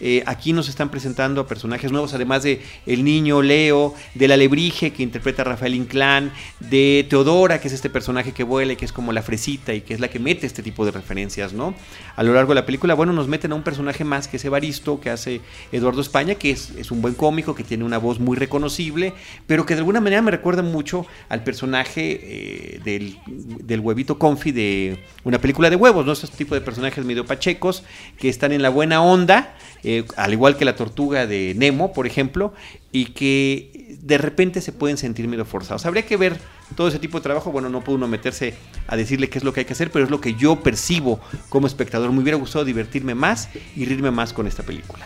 [0.00, 4.36] Eh, aquí nos están presentando a personajes nuevos, además de el niño Leo, de la
[4.36, 8.76] Lebrige que interpreta a Rafael Inclán, de Teodora, que es este personaje que vuela y
[8.76, 11.52] que es como la fresita y que es la que mete este tipo de referencias,
[11.52, 11.74] ¿no?
[12.16, 14.44] A lo largo de la película, bueno, nos meten a un personaje más que es
[14.44, 15.40] Evaristo, que hace
[15.72, 19.14] Eduardo España, que es, un buen cómico, que tiene una voz muy reconocible,
[19.46, 24.52] pero que de alguna manera me recuerda mucho al personaje eh, del, del huevito confi
[24.52, 26.12] de una película de huevos, ¿no?
[26.12, 27.82] Este tipo de personajes medio pachecos
[28.18, 32.06] que están en la buena onda eh, al igual que la tortuga de Nemo, por
[32.06, 32.52] ejemplo,
[32.92, 35.86] y que de repente se pueden sentir medio forzados.
[35.86, 36.38] Habría que ver
[36.74, 37.52] todo ese tipo de trabajo.
[37.52, 38.54] Bueno, no puede uno meterse
[38.86, 41.20] a decirle qué es lo que hay que hacer, pero es lo que yo percibo
[41.48, 42.10] como espectador.
[42.12, 45.04] Me hubiera gustado divertirme más y rirme más con esta película.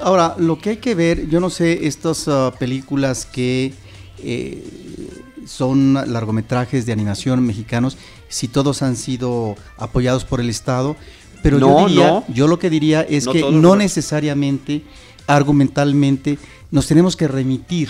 [0.00, 3.72] Ahora, lo que hay que ver, yo no sé, estas uh, películas que
[4.22, 4.62] eh,
[5.46, 7.96] son largometrajes de animación mexicanos,
[8.28, 10.96] si todos han sido apoyados por el Estado,
[11.42, 14.82] pero yo, yo lo que diría es que no necesariamente,
[15.26, 16.38] argumentalmente,
[16.70, 17.88] nos tenemos que remitir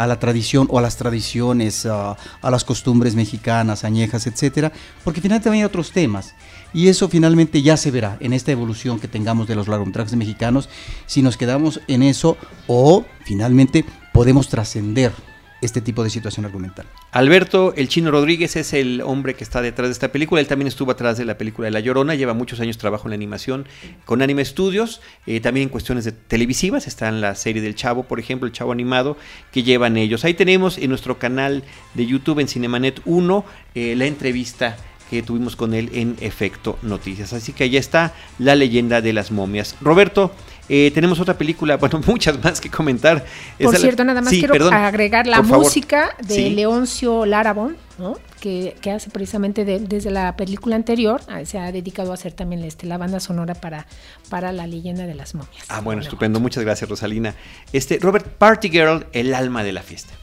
[0.00, 4.72] a la tradición o a las tradiciones, a, las costumbres mexicanas, añejas, etcétera,
[5.04, 6.34] porque finalmente hay otros temas.
[6.72, 10.70] Y eso finalmente ya se verá en esta evolución que tengamos de los largometrajes mexicanos,
[11.06, 15.12] si nos quedamos en eso o finalmente podemos trascender
[15.60, 16.86] este tipo de situación argumental.
[17.12, 20.40] Alberto El Chino Rodríguez es el hombre que está detrás de esta película.
[20.40, 22.14] Él también estuvo atrás de la película de La Llorona.
[22.14, 23.66] Lleva muchos años trabajo en la animación
[24.04, 25.00] con Anime Studios.
[25.26, 26.86] Eh, también en cuestiones de televisivas.
[26.86, 29.16] Está en la serie del Chavo, por ejemplo, el Chavo animado
[29.52, 30.24] que llevan ellos.
[30.24, 33.44] Ahí tenemos en nuestro canal de YouTube en Cinemanet 1
[33.74, 34.76] eh, la entrevista
[35.10, 37.32] que tuvimos con él en Efecto Noticias.
[37.32, 39.74] Así que ahí está la leyenda de las momias.
[39.80, 40.30] Roberto,
[40.68, 43.24] eh, tenemos otra película, bueno, muchas más que comentar.
[43.60, 48.16] Por cierto, nada más quiero agregar la música de Leoncio Larabón, ¿no?
[48.40, 52.86] que, hace precisamente desde la película anterior, ah, se ha dedicado a hacer también este,
[52.86, 53.86] la banda sonora para,
[54.28, 55.64] para la leyenda de las momias.
[55.68, 57.34] Ah, bueno, estupendo, muchas gracias Rosalina.
[57.72, 60.14] Este, Robert Party Girl, el alma de la fiesta.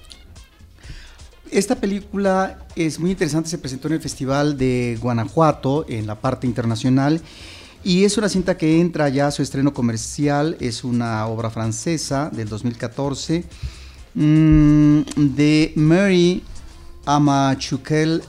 [1.52, 6.46] Esta película es muy interesante, se presentó en el Festival de Guanajuato, en la parte
[6.46, 7.22] internacional,
[7.84, 12.30] y es una cinta que entra ya a su estreno comercial, es una obra francesa
[12.34, 13.46] del 2014,
[14.14, 16.44] mm, de Mary
[17.06, 18.24] Amachukel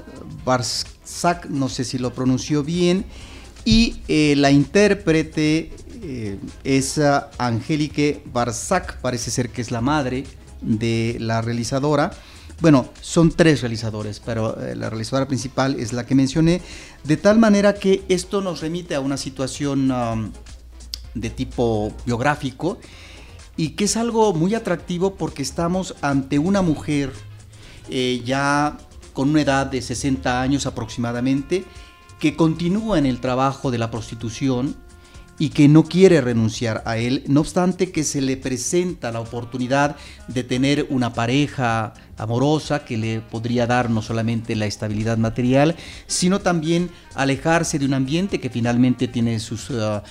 [0.44, 3.04] Barsak, no sé si lo pronunció bien,
[3.64, 7.00] y eh, la intérprete eh, es
[7.38, 10.24] Angélique Barsak, parece ser que es la madre
[10.60, 12.12] de la realizadora.
[12.60, 16.60] Bueno, son tres realizadores, pero eh, la realizadora principal es la que mencioné,
[17.04, 19.92] de tal manera que esto nos remite a una situación
[21.14, 22.78] de tipo biográfico
[23.56, 27.12] y que es algo muy atractivo porque estamos ante una mujer
[27.90, 28.78] eh, ya
[29.12, 31.64] con una edad de 60 años aproximadamente
[32.20, 34.76] que continúa en el trabajo de la prostitución
[35.38, 39.96] y que no quiere renunciar a él, no obstante que se le presenta la oportunidad
[40.26, 45.76] de tener una pareja amorosa que le podría dar no solamente la estabilidad material,
[46.08, 50.02] sino también alejarse de un ambiente que finalmente tiene sus uh,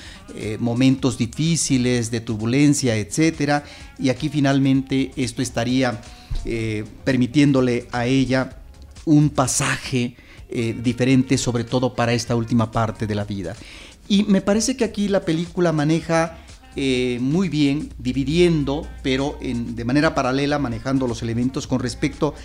[0.60, 3.64] momentos difíciles, de turbulencia, etc.
[4.00, 6.00] Y aquí finalmente esto estaría
[6.46, 8.58] eh, permitiéndole a ella
[9.04, 10.16] un pasaje
[10.50, 13.54] diferente, sobre todo para esta última parte de la vida.
[14.08, 16.38] Y me parece que aquí la película maneja
[16.76, 22.36] eh, muy bien, dividiendo, pero de manera paralela, manejando los elementos con respecto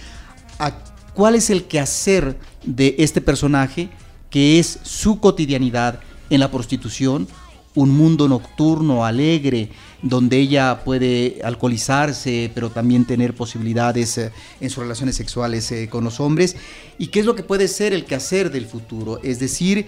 [0.59, 0.73] a
[1.13, 3.91] cuál es el quehacer de este personaje,
[4.31, 7.29] que es su cotidianidad en la prostitución,
[7.75, 9.69] un mundo nocturno, alegre,
[10.03, 16.05] donde ella puede alcoholizarse, pero también tener posibilidades eh, en sus relaciones sexuales eh, con
[16.05, 16.57] los hombres,
[16.99, 19.87] y qué es lo que puede ser el quehacer del futuro, es decir,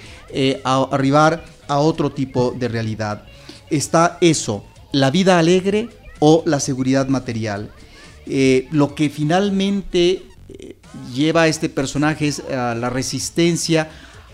[0.65, 3.25] arribar a otro tipo de realidad.
[3.71, 5.89] Está eso, la vida alegre
[6.21, 7.71] o la seguridad material.
[8.27, 10.77] Eh, lo que finalmente eh,
[11.13, 13.91] lleva a este personaje es la resistencia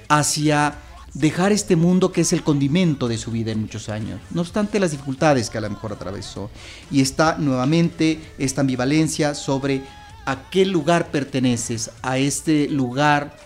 [0.08, 0.74] hacia
[1.14, 4.79] dejar este mundo que es el condimento de su vida en muchos años, no obstante
[4.81, 6.51] las dificultades que a lo mejor atravesó.
[6.90, 9.83] Y está nuevamente esta ambivalencia sobre
[10.27, 13.37] a qué lugar perteneces, a este lugar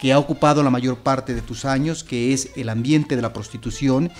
[0.00, 3.32] que ha ocupado la mayor parte de tus años, que es el ambiente de la
[3.32, 4.10] prostitución,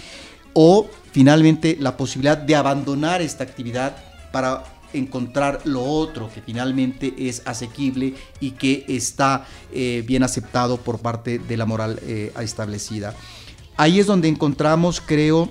[0.53, 3.97] o finalmente la posibilidad de abandonar esta actividad
[4.33, 10.99] para encontrar lo otro que finalmente es asequible y que está eh, bien aceptado por
[10.99, 13.15] parte de la moral eh, establecida.
[13.77, 15.49] Ahí es donde encontramos, creo,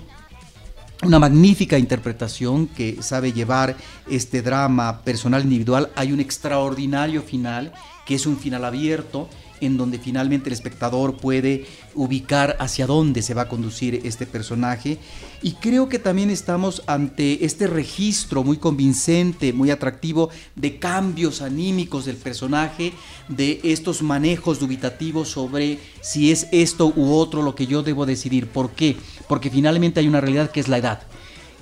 [1.04, 3.76] una magnífica interpretación que sabe llevar
[4.10, 5.90] este drama personal individual.
[5.96, 7.72] Hay un extraordinario final,
[8.06, 9.30] que es un final abierto,
[9.62, 14.98] en donde finalmente el espectador puede ubicar hacia dónde se va a conducir este personaje.
[15.42, 22.06] Y creo que también estamos ante este registro muy convincente, muy atractivo de cambios anímicos
[22.06, 22.94] del personaje,
[23.28, 28.48] de estos manejos dubitativos sobre si es esto u otro lo que yo debo decidir.
[28.48, 28.98] ¿Por qué?
[29.28, 31.02] Porque finalmente hay una realidad que es la edad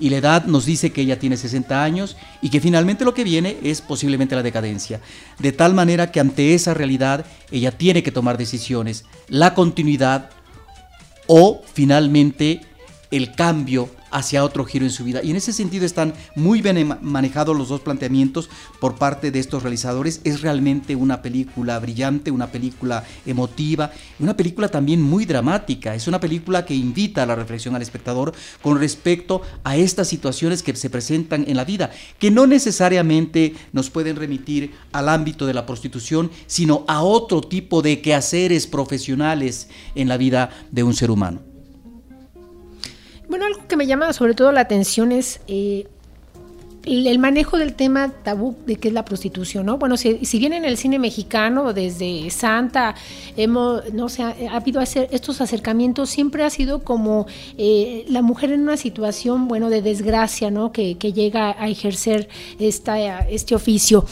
[0.00, 3.24] y la edad nos dice que ella tiene 60 años y que finalmente lo que
[3.24, 5.00] viene es posiblemente la decadencia.
[5.38, 10.30] De tal manera que ante esa realidad ella tiene que tomar decisiones, la continuidad
[11.26, 12.62] o finalmente
[13.10, 15.22] el cambio hacia otro giro en su vida.
[15.22, 18.48] Y en ese sentido están muy bien manejados los dos planteamientos
[18.80, 20.20] por parte de estos realizadores.
[20.24, 25.94] Es realmente una película brillante, una película emotiva, una película también muy dramática.
[25.94, 30.62] Es una película que invita a la reflexión al espectador con respecto a estas situaciones
[30.62, 35.54] que se presentan en la vida, que no necesariamente nos pueden remitir al ámbito de
[35.54, 41.10] la prostitución, sino a otro tipo de quehaceres profesionales en la vida de un ser
[41.10, 41.47] humano.
[43.28, 45.86] Bueno, algo que me llama sobre todo la atención es eh,
[46.84, 49.76] el, manejo del tema tabú de qué es la prostitución, ¿no?
[49.76, 52.94] Bueno, si, bien en el cine mexicano, desde Santa,
[53.36, 57.26] hemos, no sé, ha, habido hacer estos acercamientos, siempre ha sido como
[57.58, 60.72] eh, la mujer en una situación, bueno, de desgracia, ¿no?
[60.72, 64.06] Que, llega a ejercer esta, este oficio.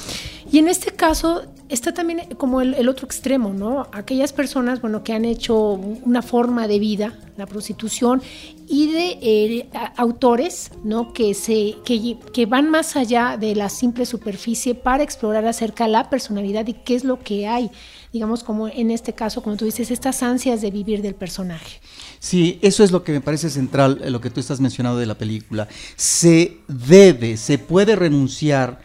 [0.51, 3.87] Y en este caso está también como el, otro extremo, ¿no?
[3.93, 8.23] Aquellas personas, bueno, que han hecho una forma de vida, la prostitución,
[8.69, 11.13] y de eh, autores, ¿no?
[11.13, 15.91] Que, se, que, que, van más allá de la simple superficie para explorar acerca de
[15.91, 17.71] la personalidad y qué es lo que hay,
[18.13, 21.81] digamos, como en este caso, como tú dices, estas ansias de vivir del personaje.
[22.19, 25.19] Sí, eso es lo que me parece central, lo que tú estás mencionando de la
[25.19, 25.69] película.
[25.97, 28.81] Se debe, se puede renunciar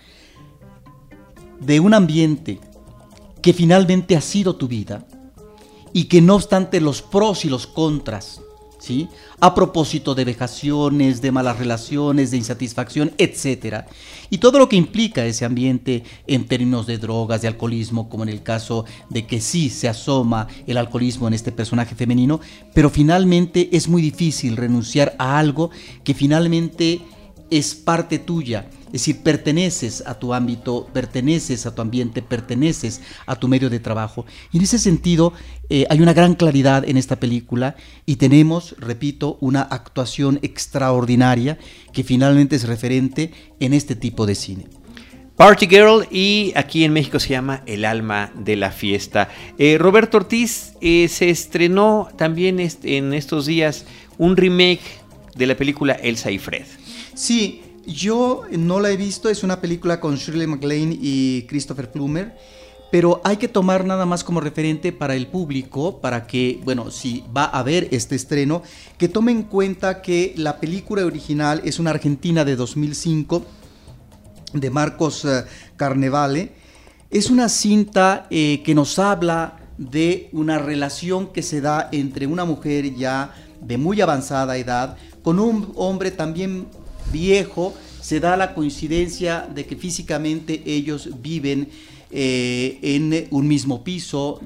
[1.59, 2.59] de un ambiente
[3.41, 5.05] que finalmente ha sido tu vida
[5.93, 8.41] y que no obstante los pros y los contras,
[8.79, 9.09] ¿sí?
[9.39, 13.85] A propósito de vejaciones, de malas relaciones, de insatisfacción, etc.
[14.29, 18.29] Y todo lo que implica ese ambiente en términos de drogas, de alcoholismo, como en
[18.29, 22.39] el caso de que sí se asoma el alcoholismo en este personaje femenino,
[22.73, 25.71] pero finalmente es muy difícil renunciar a algo
[26.03, 27.01] que finalmente
[27.49, 33.37] es parte tuya Es decir, perteneces a tu ámbito, perteneces a tu ambiente, perteneces a
[33.37, 34.25] tu medio de trabajo.
[34.51, 35.33] Y en ese sentido
[35.69, 37.75] eh, hay una gran claridad en esta película
[38.05, 41.57] y tenemos, repito, una actuación extraordinaria
[41.93, 44.65] que finalmente es referente en este tipo de cine.
[45.37, 49.29] Party Girl y aquí en México se llama El alma de la fiesta.
[49.57, 53.85] Eh, Roberto Ortiz eh, se estrenó también en estos días
[54.17, 55.01] un remake
[55.35, 56.65] de la película Elsa y Fred.
[57.15, 62.35] Sí, yo no la he visto, es una película con Shirley MacLaine y Christopher Plummer,
[62.91, 67.23] pero hay que tomar nada más como referente para el público, para que, bueno, si
[67.35, 68.63] va a ver este estreno,
[68.97, 73.45] que tome en cuenta que la película original es una argentina de 2005
[74.53, 75.45] de Marcos eh,
[75.77, 76.51] Carnevale.
[77.09, 82.45] Es una cinta eh, que nos habla de una relación que se da entre una
[82.45, 86.67] mujer ya de muy avanzada edad con un hombre también
[87.11, 91.69] viejo, se da la coincidencia de que físicamente ellos viven
[92.09, 94.41] eh, en un mismo piso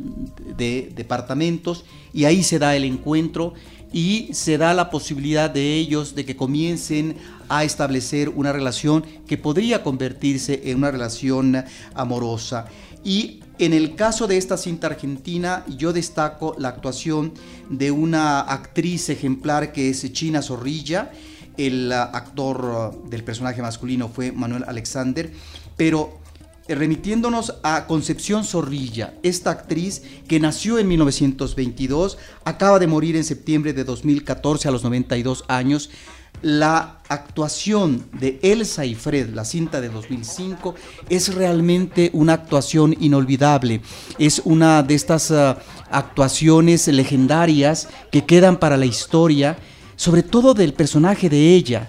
[0.58, 3.54] de departamentos y ahí se da el encuentro
[3.92, 7.16] y se da la posibilidad de ellos de que comiencen
[7.48, 12.66] a establecer una relación que podría convertirse en una relación amorosa.
[13.06, 17.34] Y en el caso de esta cinta argentina, yo destaco la actuación
[17.70, 21.12] de una actriz ejemplar que es China Zorrilla,
[21.58, 25.32] el uh, actor uh, del personaje masculino fue Manuel Alexander,
[25.78, 26.20] pero
[26.68, 33.24] eh, remitiéndonos a Concepción Zorrilla, esta actriz que nació en 1922, acaba de morir en
[33.24, 35.92] septiembre de 2014 a los 92 años.
[36.42, 40.74] La actuación de Elsa y Fred, la cinta de 2005,
[41.08, 43.82] es realmente una actuación inolvidable.
[44.18, 45.56] Es una de estas uh,
[45.92, 49.58] actuaciones legendarias que quedan para la historia
[49.96, 51.88] sobre todo del personaje de ella.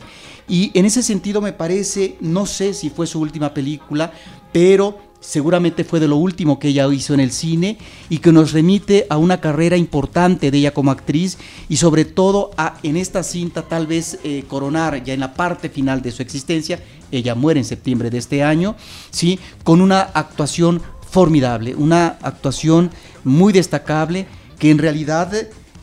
[0.49, 4.12] Y en ese sentido me parece, no sé si fue su última película,
[4.53, 8.53] pero seguramente fue de lo último que ella hizo en el cine y que nos
[8.53, 11.37] remite a una carrera importante de ella como actriz
[11.69, 15.69] y sobre todo a en esta cinta tal vez eh, coronar ya en la parte
[15.69, 18.77] final de su existencia, ella muere en septiembre de este año,
[19.11, 19.38] ¿sí?
[19.64, 22.90] con una actuación formidable, una actuación
[23.25, 24.27] muy destacable
[24.59, 25.33] que en realidad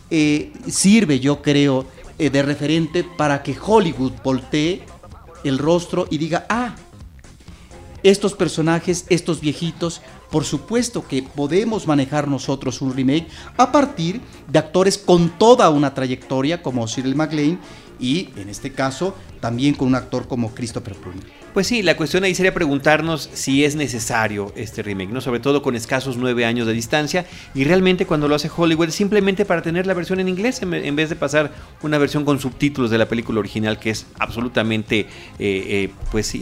[0.09, 1.85] eh, sirve yo creo
[2.17, 4.83] eh, de referente para que Hollywood voltee
[5.43, 6.75] el rostro y diga, ah,
[8.03, 14.59] estos personajes, estos viejitos, por supuesto que podemos manejar nosotros un remake a partir de
[14.59, 17.59] actores con toda una trayectoria como Cyril MacLaine
[17.99, 21.42] y en este caso también con un actor como Christopher Plummer.
[21.53, 25.21] Pues sí, la cuestión ahí sería preguntarnos si es necesario este remake, ¿no?
[25.21, 27.27] Sobre todo con escasos nueve años de distancia.
[27.53, 31.09] Y realmente cuando lo hace Hollywood simplemente para tener la versión en inglés en vez
[31.09, 31.51] de pasar
[31.83, 35.07] una versión con subtítulos de la película original que es absolutamente, eh,
[35.39, 36.35] eh, pues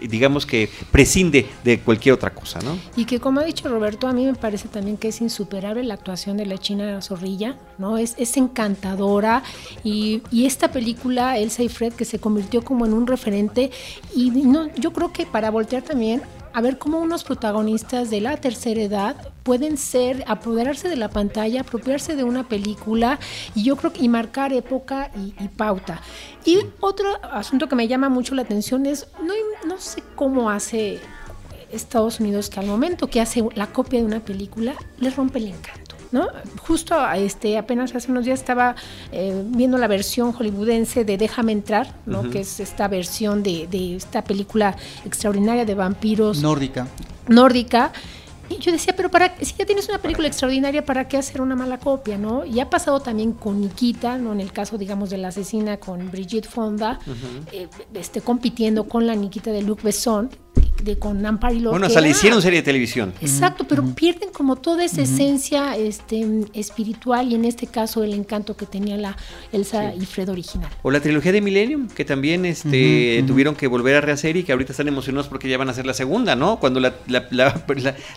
[0.00, 2.78] digamos que prescinde de cualquier otra cosa, ¿no?
[2.94, 5.94] Y que como ha dicho Roberto, a mí me parece también que es insuperable la
[5.94, 7.98] actuación de la China Zorrilla, ¿no?
[7.98, 9.42] Es, es encantadora
[9.82, 13.70] y, y esta película, Elsa y Fred, que se convirtió como en un referente
[14.14, 14.30] y
[14.76, 16.22] yo creo que para voltear también
[16.54, 21.62] a ver cómo unos protagonistas de la tercera edad pueden ser, apoderarse de la pantalla,
[21.62, 23.18] apropiarse de una película
[23.54, 26.00] y yo creo que y marcar época y, pauta.
[26.44, 29.32] Y otro asunto que me llama mucho la atención es, no,
[29.66, 31.00] no sé cómo hace
[31.72, 35.48] Estados Unidos que al momento que hace la copia de una película, le rompe el
[35.48, 35.81] encanto.
[36.12, 36.28] ¿No?
[36.60, 38.76] Justo este, apenas hace unos días estaba
[39.10, 42.30] eh, viendo la versión hollywoodense de Déjame entrar, ¿no?
[42.30, 46.40] Que es esta versión de, de esta película extraordinaria de vampiros.
[46.40, 46.86] Nórdica.
[47.28, 47.92] Nórdica.
[48.48, 51.56] Y yo decía, pero para si ya tienes una película extraordinaria, ¿para qué hacer una
[51.56, 52.44] mala copia, no?
[52.44, 54.32] Y ha pasado también con Nikita, ¿no?
[54.32, 56.98] En el caso, digamos, de la asesina con Brigitte Fonda,
[57.52, 60.28] eh, este, compitiendo con la Nikita de Luc Besson,
[60.82, 63.12] de con Amparo y Bueno, hasta le hicieron serie de televisión.
[63.20, 68.56] Exacto, pero pierden como toda esa esencia este, espiritual y en este caso el encanto
[68.56, 69.16] que tenía la
[69.52, 70.70] Elsa y Fred original.
[70.82, 74.52] O la trilogía de Millennium, que también este, tuvieron que volver a rehacer y que
[74.52, 76.58] ahorita están emocionados porque ya van a hacer la segunda, ¿no?
[76.58, 77.28] Cuando la, la,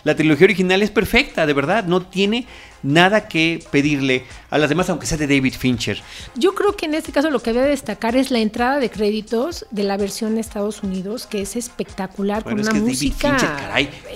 [0.04, 2.46] la trilogía original es perfecta, de verdad, no tiene
[2.86, 6.00] nada que pedirle a las demás, aunque sea de David Fincher.
[6.34, 9.66] Yo creo que en este caso lo que debe destacar es la entrada de créditos
[9.70, 13.36] de la versión de Estados Unidos, que es espectacular, con una música.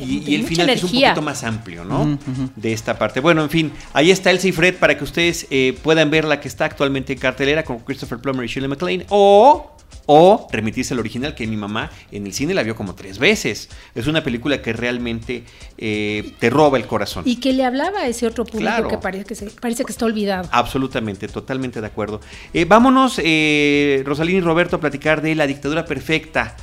[0.00, 2.18] y, el final es un poquito más amplio, ¿no?
[2.56, 3.20] De esta parte.
[3.20, 6.40] Bueno, en fin, ahí está Elsa y Fred para que ustedes eh, puedan ver la
[6.40, 9.06] que está actualmente en cartelera con Christopher Plummer y Shirley MacLaine.
[9.08, 9.72] O
[10.12, 13.68] o remitirse al original, que mi mamá en el cine la vio como tres veces.
[13.94, 15.44] Es una película que realmente
[15.78, 17.22] eh, te roba el corazón.
[17.26, 20.48] Y que le hablaba a ese otro público que, parece que, parece que está olvidado.
[20.50, 22.20] Absolutamente, totalmente de acuerdo.
[22.52, 26.56] Eh, vámonos, eh, Rosalín y Roberto, a platicar de La dictadura perfecta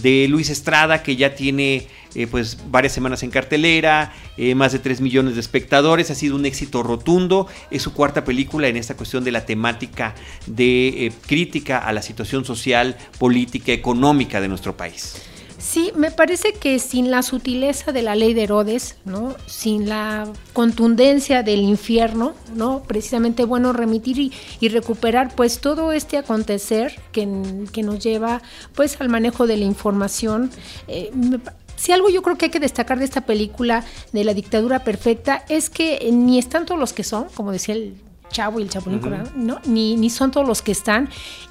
[0.00, 4.78] de Luis Estrada, que ya tiene eh, pues varias semanas en cartelera, eh, más de
[4.78, 8.96] 3 millones de espectadores, ha sido un éxito rotundo, es su cuarta película en esta
[8.96, 10.14] cuestión de la temática
[10.46, 15.33] de crítica a la situación social, política, económica de nuestro país.
[15.64, 19.34] Sí, me parece que sin la sutileza de la ley de Herodes, ¿no?
[19.46, 22.82] sin la contundencia del infierno, ¿no?
[22.82, 28.42] precisamente bueno remitir y, recuperar pues todo este acontecer que, nos lleva
[28.74, 30.50] pues al manejo de la información.
[30.86, 31.10] Eh,
[31.76, 35.46] si algo yo creo que hay que destacar de esta película de la dictadura perfecta
[35.48, 37.94] es que ni están todos los que son, como decía el
[38.34, 39.00] Chavo y el Chapulín
[39.36, 39.60] ¿no?
[39.64, 41.08] Ni, ni son todos los que están.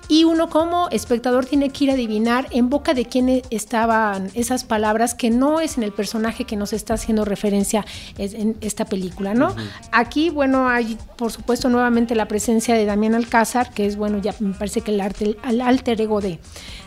[0.10, 4.66] Y uno como espectador tiene que ir a adivinar en boca de quién estaban esas
[4.66, 7.86] palabras que no es en el personaje que nos está haciendo referencia
[8.18, 9.56] en esta película, ¿no?
[9.94, 14.36] Aquí, bueno, hay por supuesto nuevamente la presencia de Damián Alcázar, que es, bueno, ya
[14.40, 16.40] me parece que el, arte, el alter ego de,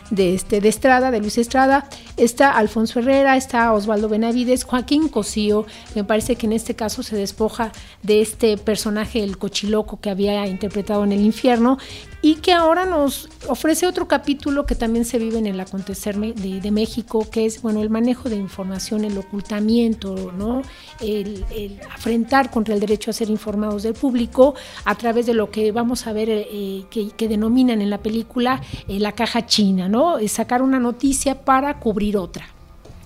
[0.09, 6.03] de, este, Estrada, de Luis Estrada, está Alfonso Herrera, está Osvaldo Benavides, Joaquín Cosío, me
[6.03, 7.71] parece que en este caso se despoja
[8.03, 11.77] de este personaje, el cochiloco que había interpretado en el infierno,
[12.21, 16.71] y que ahora nos ofrece otro capítulo que también se vive en el acontecer de,
[16.71, 20.61] México, que es bueno el manejo de información, el ocultamiento, ¿no?
[20.99, 21.45] el,
[21.93, 24.55] afrentar contra el derecho a ser informados del público
[24.85, 28.99] a través de lo que vamos a ver eh, que, denominan en la película eh,
[28.99, 30.17] la caja china, ¿no?
[30.27, 32.56] sacar una noticia para cubrir otra.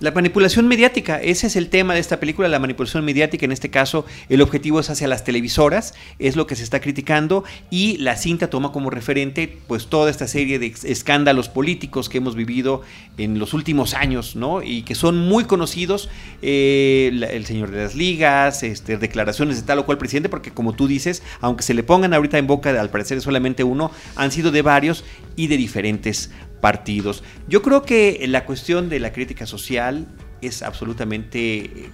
[0.02, 3.70] La manipulación mediática, ese es el tema de esta película, la manipulación mediática, en este
[3.70, 8.16] caso el objetivo es hacia las televisoras, es lo que se está criticando y la
[8.16, 12.82] cinta toma como referente pues toda esta serie de escándalos políticos que hemos vivido
[13.16, 14.60] en los últimos años, ¿no?
[14.60, 16.10] Y que son muy conocidos,
[16.42, 20.72] eh, el señor de las ligas, este, declaraciones de tal o cual presidente, porque como
[20.72, 24.50] tú dices, aunque se le pongan ahorita en boca, al parecer solamente uno, han sido
[24.50, 25.04] de varios
[25.36, 26.32] y de diferentes
[26.62, 27.22] partidos.
[27.48, 30.06] Yo creo que la cuestión de la crítica social
[30.40, 31.90] es absolutamente eh,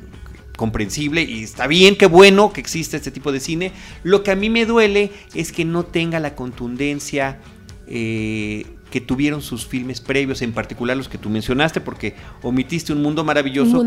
[0.57, 3.73] comprensible y está bien, qué bueno que existe este tipo de cine.
[4.05, 7.41] Lo que a mí me duele es que no tenga la contundencia
[7.87, 13.03] eh, que tuvieron sus filmes previos, en particular los que tú mencionaste, porque omitiste Un
[13.03, 13.87] Mundo Maravilloso,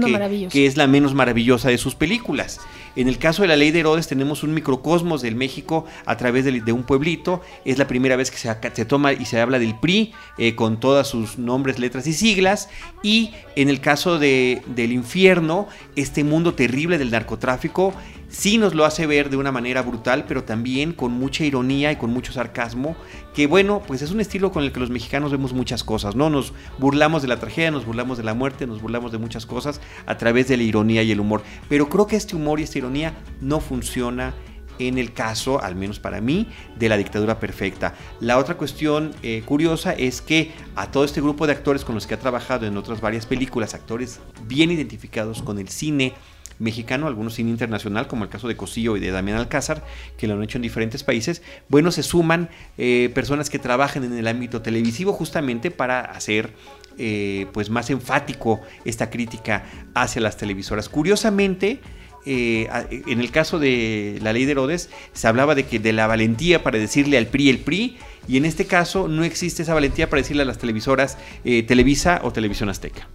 [0.49, 2.59] que, es la menos maravillosa de sus películas.
[2.95, 6.45] En el caso de La Ley de Herodes tenemos un microcosmos del México a través
[6.45, 7.41] de, un pueblito.
[7.65, 10.79] Es la primera vez que se, se, toma y se habla del PRI eh, con
[10.79, 12.69] todas sus nombres, letras y siglas.
[13.01, 17.93] Y en el caso de, del infierno, este mundo terrible del narcotráfico
[18.31, 21.97] sí nos lo hace ver de una manera brutal, pero también con mucha ironía y
[21.97, 22.95] con mucho sarcasmo,
[23.35, 26.29] que bueno, pues es un estilo con el que los mexicanos vemos muchas cosas, ¿no?
[26.29, 29.81] Nos burlamos de la tragedia, nos burlamos de la muerte, nos burlamos de muchas cosas
[30.05, 32.77] a través de la ironía y el humor, pero creo que este humor y esta
[32.77, 34.33] ironía no funciona
[34.79, 37.93] en el caso, al menos para mí, de la dictadura perfecta.
[38.19, 42.07] La otra cuestión eh, curiosa es que a todo este grupo de actores con los
[42.07, 46.13] que ha trabajado en otras varias películas, actores bien identificados con el cine,
[46.61, 49.83] mexicano, algunos cine internacional, como el caso de Cosillo y de Damián Alcázar,
[50.17, 54.17] que lo han hecho en diferentes países, bueno, se suman eh, personas que trabajan en
[54.17, 56.53] el ámbito televisivo justamente para hacer
[56.97, 60.87] eh, pues más enfático esta crítica hacia las televisoras.
[60.87, 61.79] Curiosamente,
[62.25, 62.69] eh,
[63.07, 66.61] en el caso de la ley de Herodes se hablaba de que de la valentía
[66.61, 67.97] para decirle al PRI el PRI
[68.27, 72.31] y en este caso no existe esa valentía para decirle a las televisoras Televisa o
[72.31, 73.07] Televisión Azteca.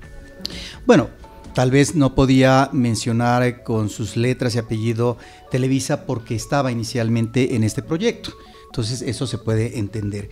[0.86, 1.10] Bueno,
[1.56, 5.16] Tal vez no podía mencionar con sus letras y apellido
[5.50, 8.30] Televisa porque estaba inicialmente en este proyecto.
[8.66, 10.28] Entonces eso se puede entender.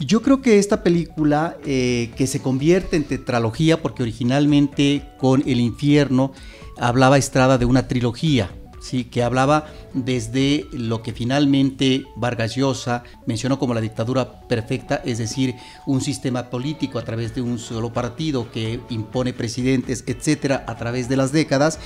[0.00, 5.60] Yo creo que esta película, eh, que se convierte en tetralogía, porque originalmente con El
[5.60, 6.32] infierno
[6.76, 8.50] hablaba Estrada de una trilogía,
[8.82, 9.04] ¿sí?
[9.04, 15.54] que hablaba desde lo que finalmente Vargas Llosa mencionó como la dictadura perfecta, es decir,
[15.86, 21.08] un sistema político a través de un solo partido que impone presidentes, etcétera, a través
[21.08, 21.78] de las décadas,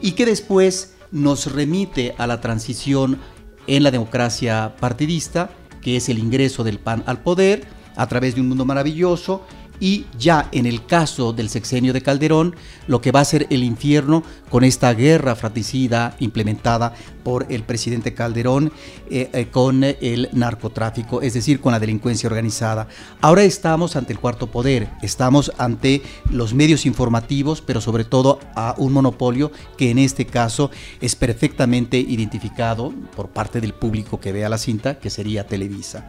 [0.00, 3.18] y que después nos remite a la transición
[3.66, 7.66] en la democracia partidista, que es el ingreso del PAN al poder
[7.96, 9.46] a través de un mundo maravilloso
[9.84, 12.56] y ya en el caso del sexenio de Calderón,
[12.86, 18.14] lo que va a ser el infierno con esta guerra fratricida implementada por el presidente
[18.14, 18.72] Calderón
[19.10, 22.88] eh, eh, con el narcotráfico, es decir, con la delincuencia organizada.
[23.20, 28.74] Ahora estamos ante el cuarto poder, estamos ante los medios informativos, pero sobre todo a
[28.78, 30.70] un monopolio que en este caso
[31.02, 36.08] es perfectamente identificado por parte del público que vea la cinta, que sería Televisa.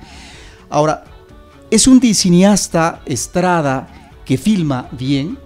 [0.69, 1.03] Ahora,
[1.75, 5.37] es un cineasta Estrada que filma bien,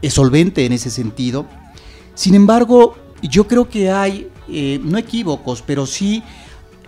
[0.00, 1.46] es solvente en ese sentido.
[2.14, 6.22] Sin embargo, yo creo que hay, eh, no equívocos, pero sí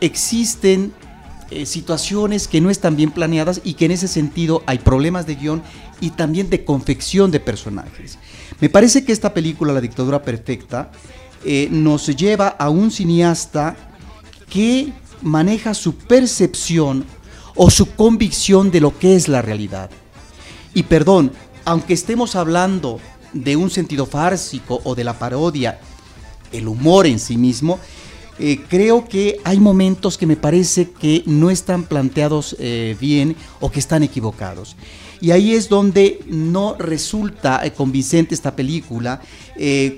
[0.01, 0.95] existen
[1.51, 5.35] eh, situaciones que no están bien planeadas y que en ese sentido hay problemas de
[5.35, 5.63] guion
[6.01, 8.19] y también de confección de personajes.
[8.59, 10.91] Me parece que esta película, La dictadura perfecta,
[11.45, 13.77] eh, nos lleva a un cineasta
[14.49, 17.05] que maneja su percepción
[17.55, 19.91] o su convicción de lo que es la realidad.
[20.75, 21.33] Y perdón,
[21.65, 23.01] aunque estemos hablando
[23.33, 25.79] de un sentido fársico o de la parodia,
[26.53, 27.79] el humor en sí mismo,
[28.39, 33.71] eh, creo que hay momentos que me parece que no están planteados eh, bien o
[33.71, 34.77] que están equivocados.
[35.21, 39.21] Y ahí es donde no resulta eh, convincente esta película,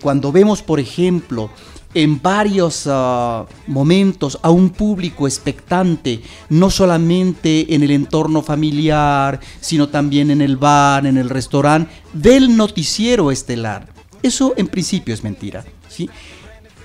[0.02, 1.48] cuando vemos, por ejemplo,
[1.94, 9.88] en varios ah, momentos a un público expectante, no solamente en el entorno familiar, sino
[9.88, 13.88] también en el bar, en el restaurante, del noticiero estelar.
[14.22, 15.64] Eso en principio es mentira.
[15.88, 16.10] ¿sí?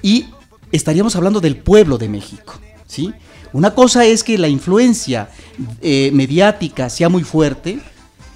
[0.02, 0.28] Y
[0.72, 2.60] estaríamos hablando del pueblo de México.
[2.86, 3.12] ¿sí?
[3.52, 5.30] Una cosa es que la influencia
[5.82, 7.80] eh, mediática sea muy fuerte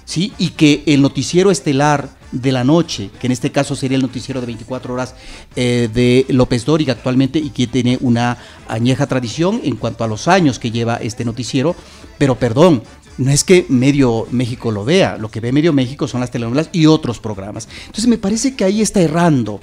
[0.04, 0.32] ¿sí?
[0.38, 4.40] y que el noticiero estelar de la noche, que en este caso sería el noticiero
[4.40, 5.14] de 24 horas
[5.56, 8.36] eh, de López Dóriga actualmente y que tiene una
[8.68, 11.74] añeja tradición en cuanto a los años que lleva este noticiero,
[12.18, 12.82] pero perdón,
[13.16, 16.68] no es que medio México lo vea, lo que ve medio México son las telenovelas
[16.72, 17.68] y otros programas.
[17.86, 19.60] Entonces me parece que ahí está errando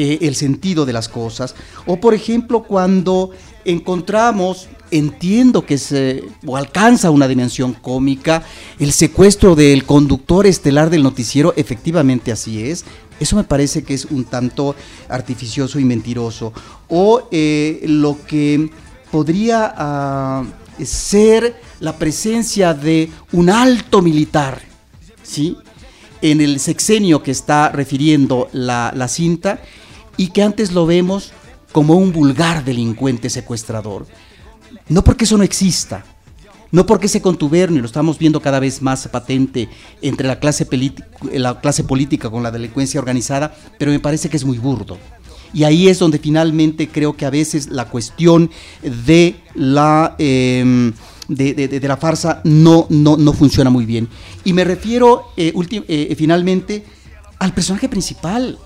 [0.00, 1.56] eh, el sentido de las cosas.
[1.84, 3.32] O por ejemplo, cuando
[3.64, 8.44] encontramos, entiendo que se o alcanza una dimensión cómica,
[8.78, 12.84] el secuestro del conductor estelar del noticiero, efectivamente así es.
[13.18, 14.76] Eso me parece que es un tanto
[15.08, 16.52] artificioso y mentiroso.
[16.86, 18.70] O eh, lo que
[19.10, 20.44] podría ah,
[20.80, 24.62] ser la presencia de un alto militar,
[25.24, 25.56] ¿sí?
[26.22, 29.60] En el sexenio que está refiriendo la, la cinta
[30.18, 31.32] y que antes lo vemos
[31.72, 34.06] como un vulgar delincuente secuestrador.
[34.90, 36.04] No porque eso no exista,
[36.70, 39.70] no porque ese contubernio lo estamos viendo cada vez más patente
[40.02, 40.66] entre la clase,
[41.32, 44.98] la clase política con la delincuencia organizada, pero me parece que es muy burdo.
[45.54, 48.50] Y ahí es donde finalmente creo que a veces la cuestión
[48.82, 50.92] de la, em,
[51.28, 54.08] de, la farsa no, no, no, funciona muy bien.
[54.44, 55.54] Y me refiero eh,
[55.88, 56.84] eh, finalmente
[57.38, 58.58] al personaje principal,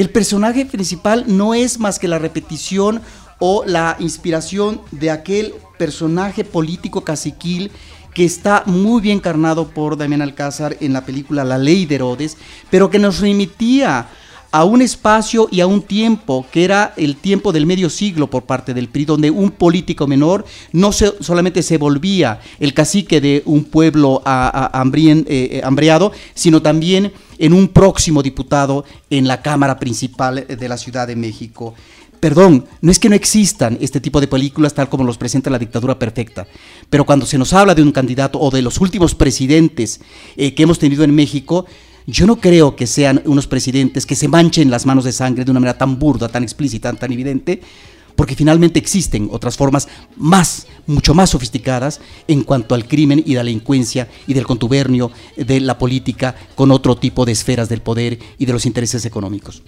[0.00, 3.02] el personaje principal no es más que la repetición
[3.38, 7.70] o la inspiración de aquel personaje político caciquil
[8.14, 12.38] que está muy bien carnado por Damián Alcázar en la película La Ley de Herodes,
[12.70, 14.08] pero que nos remitía
[14.52, 18.44] a un espacio y a un tiempo que era el tiempo del medio siglo por
[18.44, 23.64] parte del PRI, donde un político menor no solamente se volvía el cacique de un
[23.64, 30.68] pueblo eh, eh, hambriado, sino también en un próximo diputado en la Cámara Principal de
[30.68, 31.74] la Ciudad de México.
[32.20, 35.58] Perdón, no es que no existan este tipo de películas tal como los presenta la
[35.58, 36.46] dictadura perfecta,
[36.90, 40.02] pero cuando se nos habla de un candidato o de los últimos presidentes
[40.36, 41.64] eh, que hemos tenido en México,
[42.06, 45.50] yo no creo que sean unos presidentes que se manchen las manos de sangre de
[45.50, 47.62] una manera tan burda, tan explícita, tan evidente,
[48.20, 53.40] porque finalmente existen otras formas más, mucho más sofisticadas en cuanto al crimen y la
[53.40, 58.44] delincuencia y del contubernio de la política con otro tipo de esferas del poder y
[58.44, 59.62] de los intereses económicos.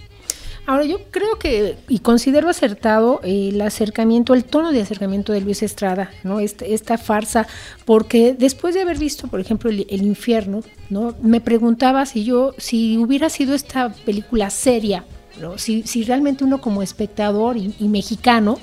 [0.67, 5.63] Ahora yo creo que y considero acertado el acercamiento, el tono de acercamiento de Luis
[5.63, 6.39] Estrada, ¿no?
[6.39, 7.47] Esta farsa,
[7.85, 11.15] porque después de haber visto, por ejemplo, el, infierno, ¿no?
[11.23, 15.05] Me preguntaba si yo, si hubiera sido esta película seria,
[15.39, 15.57] ¿no?
[15.57, 18.59] Si, si realmente uno como espectador y, mexicano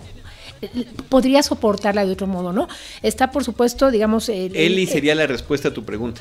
[1.09, 2.69] podría soportarla de otro modo, ¿no?
[3.03, 4.29] Está, por supuesto, digamos...
[4.29, 6.21] Eli sería la respuesta a tu pregunta.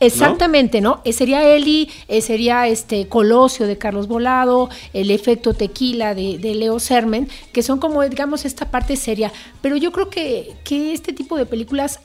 [0.00, 1.00] Exactamente, ¿no?
[1.04, 6.80] Eh, sería Eli, eh, sería este Colosio de Carlos Volado, el efecto tequila de, Leo
[6.80, 9.32] Sermen, que son como, digamos, esta parte seria.
[9.60, 12.00] Pero yo creo que, que este tipo de películas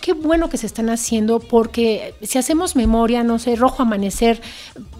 [0.00, 4.40] qué bueno que se están haciendo porque si hacemos memoria, no sé, Rojo Amanecer,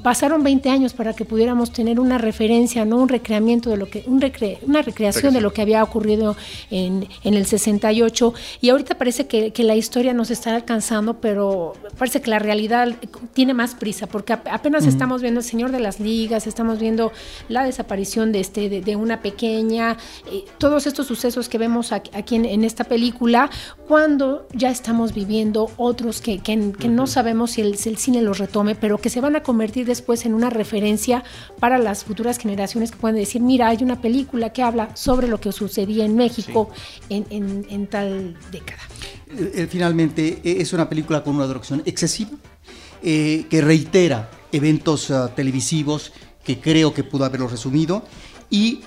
[0.02, 4.04] pasaron 20 años para que pudiéramos tener una referencia, no un recreamiento de lo que,
[4.06, 4.20] un
[4.66, 6.36] una recreación de lo que había ocurrido
[6.70, 11.74] en, en el 68 y ahorita parece que, que, la historia nos está alcanzando, pero
[11.98, 12.88] parece que la realidad
[13.32, 17.12] tiene más prisa porque apenas estamos viendo El Señor de las Ligas, estamos viendo
[17.48, 19.96] la desaparición de, este, de, una pequeña,
[20.30, 23.50] eh, todos estos sucesos que vemos aquí, en, en esta película,
[23.88, 28.98] cuando ya estamos viviendo otros que, que, no sabemos si el, cine los retome, pero
[28.98, 31.22] que se van a convertir después en una referencia
[31.60, 35.40] para las futuras generaciones que pueden decir, mira, hay una película que habla sobre lo
[35.40, 36.70] que sucedía en México
[37.08, 38.80] en, tal década.
[39.28, 42.32] Eh, eh, finalmente, eh, es una película con una dirección excesiva,
[43.00, 46.12] que reitera eventos ah, televisivos
[46.44, 48.04] que creo que pudo haberlo resumido,
[48.50, 48.80] y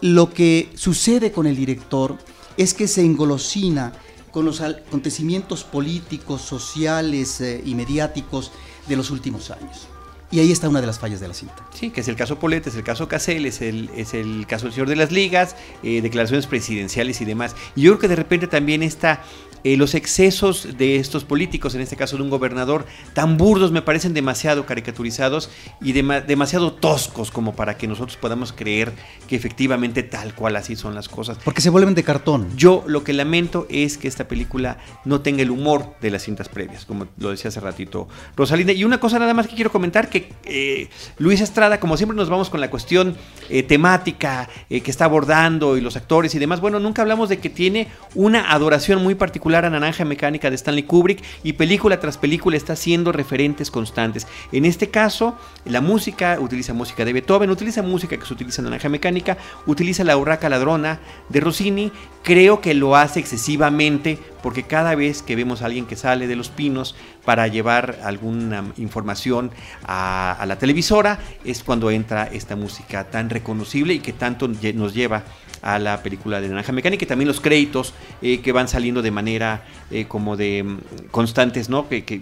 [0.00, 2.18] lo que sucede con el director
[2.56, 3.92] es que se engolosina
[4.32, 8.50] con los acontecimientos políticos, sociales eh, y mediáticos
[8.88, 9.86] de los últimos años.
[10.32, 11.66] Y ahí está una de las fallas de la cinta.
[11.74, 14.64] Sí, que es el caso Polet, es el caso Casel, es el, es el caso
[14.64, 17.54] del señor de las ligas, eh, declaraciones presidenciales y demás.
[17.76, 19.22] Y yo creo que de repente también está
[19.64, 22.84] eh, los excesos de estos políticos, en este caso de un gobernador,
[23.14, 25.50] tan burdos me parecen demasiado caricaturizados
[25.80, 28.92] y demasiado toscos como para que nosotros podamos creer
[29.28, 31.38] que efectivamente tal cual así son las cosas.
[31.44, 32.48] Porque se vuelven de cartón.
[32.56, 36.48] Yo lo que lamento es que esta película no tenga el humor de las cintas
[36.48, 38.72] previas, como lo decía hace ratito Rosalinda.
[38.72, 40.88] Y una cosa nada más que quiero comentar, que eh,
[41.18, 43.16] Luis Estrada, como siempre nos vamos con la cuestión
[43.48, 47.50] eh, temática que está abordando y los actores y demás, bueno, nunca hablamos de que
[47.50, 52.56] tiene una adoración muy particular a Naranja Mecánica de Stanley Kubrick y película tras película
[52.56, 54.26] está siendo referentes constantes.
[54.50, 58.66] En este caso, la música utiliza música de Beethoven, utiliza música que se utiliza en
[58.66, 59.36] Naranja Mecánica,
[59.66, 61.92] utiliza la Urraca Ladrona de Rossini.
[62.22, 66.36] Creo que lo hace excesivamente porque cada vez que vemos a alguien que sale de
[66.36, 69.50] los pinos para llevar alguna información
[69.84, 74.94] a, a la televisora es cuando entra esta música tan reconocible y que tanto nos
[74.94, 75.22] lleva
[75.62, 79.10] a la película de Naranja Mecánica y también los créditos eh, que van saliendo de
[79.10, 80.78] manera eh, como de mm,
[81.10, 81.88] constantes, ¿no?
[81.88, 82.20] Que, que,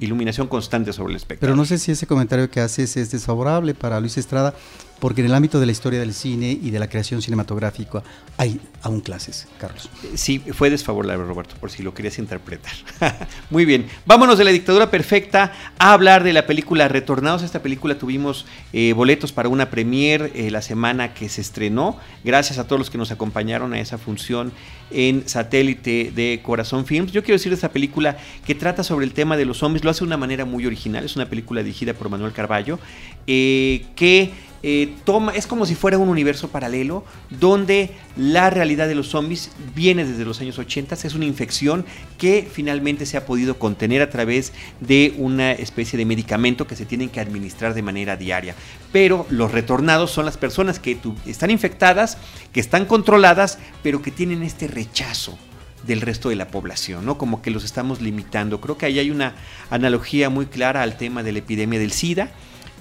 [0.00, 1.46] iluminación constante sobre el espectro.
[1.46, 4.54] Pero no sé si ese comentario que haces es desfavorable para Luis Estrada,
[5.00, 8.02] porque en el ámbito de la historia del cine y de la creación cinematográfica
[8.36, 9.90] hay aún clases, Carlos.
[10.14, 12.72] Sí, fue desfavorable, Roberto, por si lo querías interpretar.
[13.50, 17.42] Muy bien, vámonos de la dictadura perfecta a hablar de la película Retornados.
[17.42, 21.98] Esta película tuvimos eh, boletos para una premier eh, la semana que se estrenó.
[22.24, 24.52] Gracias a todos los que nos acompañaron a esa función
[24.90, 27.12] en satélite de Corazón Films.
[27.12, 29.90] Yo quiero decir de esta película que trata sobre el tema de los zombies, lo
[29.90, 31.04] hace de una manera muy original.
[31.04, 32.78] Es una película dirigida por Manuel Carballo,
[33.26, 34.32] eh, que
[34.62, 34.94] eh,
[35.34, 40.24] es como si fuera un universo paralelo donde la realidad de los zombies viene desde
[40.24, 41.86] los años 80, es una infección
[42.18, 46.84] que finalmente se ha podido contener a través de una especie de medicamento que se
[46.84, 48.54] tienen que administrar de manera diaria.
[48.92, 52.18] Pero los retornados son las personas que están infectadas,
[52.52, 55.38] que están controladas, pero que tienen este rechazo
[55.86, 57.16] del resto de la población, ¿no?
[57.16, 58.60] Como que los estamos limitando.
[58.60, 59.34] Creo que ahí hay una
[59.70, 62.30] analogía muy clara al tema de la epidemia del SIDA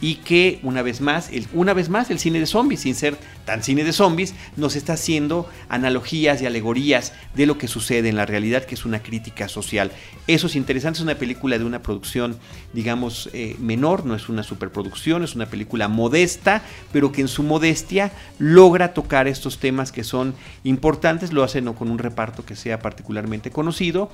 [0.01, 3.17] y que una vez más, el, una vez más el cine de zombies, sin ser
[3.49, 8.15] tan cine de zombies, nos está haciendo analogías y alegorías de lo que sucede en
[8.15, 9.91] la realidad, que es una crítica social.
[10.27, 12.37] Eso es interesante, es una película de una producción,
[12.73, 17.41] digamos, eh, menor, no es una superproducción, es una película modesta, pero que en su
[17.41, 22.55] modestia logra tocar estos temas que son importantes, lo hace no con un reparto que
[22.55, 24.11] sea particularmente conocido,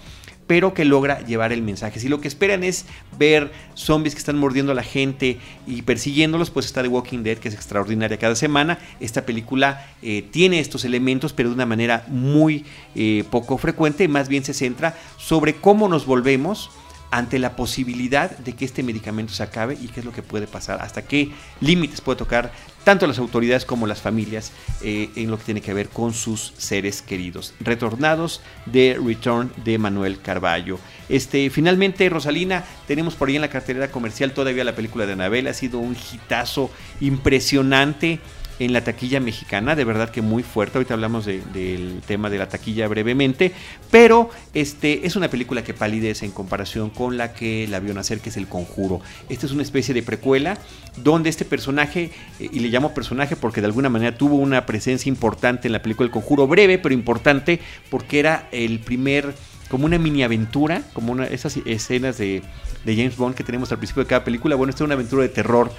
[0.48, 2.00] pero que logra llevar el mensaje.
[2.00, 2.86] Si lo que esperan es
[3.18, 7.38] ver zombies que están mordiendo a la gente y persiguiéndolos, pues está The Walking Dead,
[7.38, 8.78] que es extraordinaria cada semana.
[9.00, 12.66] Esta película eh, tiene estos elementos, pero de una manera muy
[12.96, 16.70] eh, poco frecuente, más bien se centra sobre cómo nos volvemos
[17.12, 20.48] ante la posibilidad de que este medicamento se acabe y qué es lo que puede
[20.48, 22.52] pasar, hasta qué límites puede tocar
[22.84, 24.52] tanto las autoridades como las familias
[24.82, 27.54] eh, en lo que tiene que ver con sus seres queridos.
[27.60, 30.78] Retornados de Return de Manuel Carballo.
[31.08, 35.48] Este, finalmente, Rosalina, tenemos por ahí en la cartelera comercial todavía la película de Anabel,
[35.48, 36.70] ha sido un hitazo
[37.00, 38.20] impresionante
[38.60, 40.78] en la taquilla mexicana, de verdad que muy fuerte.
[40.78, 43.52] Ahorita hablamos del tema de la taquilla brevemente,
[43.92, 48.20] pero este es una película que palidece en comparación con la que la vio nacer,
[48.20, 49.02] que es El Conjuro.
[49.30, 50.58] Esta es una especie de precuela
[50.98, 55.10] donde este personaje, eh, y le llamo personaje porque de alguna manera tuvo una presencia
[55.10, 59.34] importante en la película El Conjuro, breve pero importante porque era el primer
[59.70, 62.44] como una mini aventura, como una, esas escenas de,
[62.86, 64.56] de James Bond que tenemos al principio de cada película.
[64.56, 65.72] Bueno, esta es una aventura de terror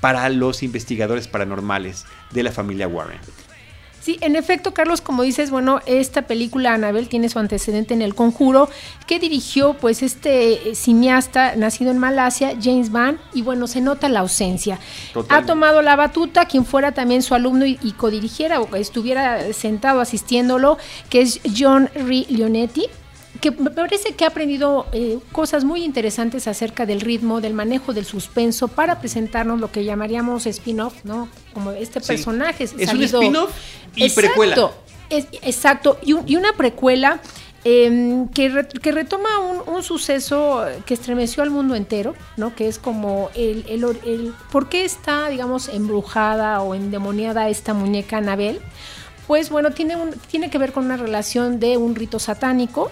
[0.00, 3.20] para los investigadores paranormales de la familia Warren.
[4.04, 8.14] Sí, en efecto, Carlos, como dices, bueno, esta película Anabel tiene su antecedente en El
[8.14, 8.68] Conjuro,
[9.06, 14.10] que dirigió pues este eh, cineasta nacido en Malasia, James Van, y bueno, se nota
[14.10, 14.78] la ausencia.
[15.30, 20.76] Ha tomado la batuta quien fuera también su alumno y, codirigiera o estuviera sentado asistiéndolo,
[21.08, 22.88] que es John Ri Leonetti,
[23.44, 27.92] que me parece que ha aprendido eh, cosas muy interesantes acerca del ritmo, del manejo
[27.92, 31.28] del suspenso, para presentarnos lo que llamaríamos spin-off, ¿no?
[31.52, 32.64] Como este personaje.
[32.64, 33.50] Es un spin-off
[33.96, 34.70] y precuela.
[35.10, 37.20] exacto, y, y, una precuela
[37.64, 39.28] em, que, que, retoma
[39.66, 42.54] un, suceso que estremeció al mundo entero, ¿no?
[42.54, 48.16] Que es como el, el, el, por qué está, digamos, embrujada o endemoniada esta muñeca
[48.16, 48.62] Anabel.
[49.26, 52.90] Pues bueno, tiene, un, tiene que ver con una relación de un rito satánico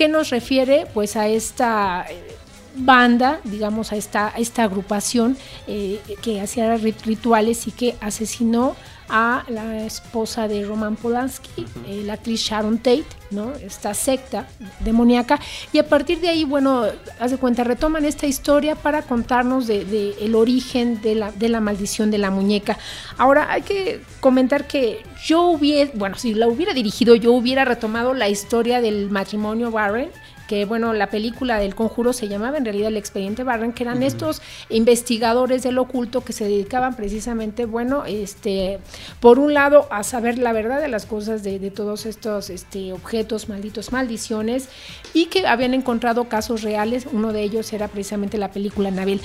[0.00, 2.34] que nos refiere pues a esta eh,
[2.74, 5.36] banda, digamos a esta, esta agrupación
[5.66, 8.76] eh, que hacía rituales y que asesinó
[9.10, 13.52] a la esposa de Roman Polanski, eh, la actriz Sharon Tate, ¿no?
[13.54, 14.46] Esta secta
[14.80, 15.40] demoníaca.
[15.72, 16.84] Y a partir de ahí, bueno,
[17.18, 21.60] haz de cuenta, retoman esta historia para contarnos de, el origen de la, de la
[21.60, 22.78] maldición de la muñeca.
[23.18, 28.14] Ahora, hay que comentar que yo hubiera, bueno, si la hubiera dirigido, yo hubiera retomado
[28.14, 30.10] la historia del matrimonio Warren
[30.50, 34.02] que bueno, la película del conjuro se llamaba en realidad el expediente Barren, que eran
[34.02, 38.80] estos investigadores del oculto que se dedicaban precisamente, bueno, este,
[39.20, 43.48] por un lado a saber la verdad de las cosas de, todos estos este, objetos
[43.48, 44.68] malditos, maldiciones,
[45.14, 49.20] y que habían encontrado casos reales, uno de ellos era precisamente la película Nabil.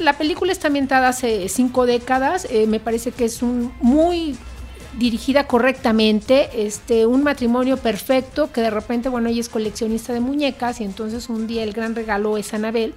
[0.00, 4.36] la película está ambientada hace cinco décadas, eh, me parece que es un muy
[4.98, 10.80] dirigida correctamente, este, un matrimonio perfecto, que de repente, bueno, ella es coleccionista de muñecas
[10.80, 12.94] y entonces un día el gran regalo es Anabel.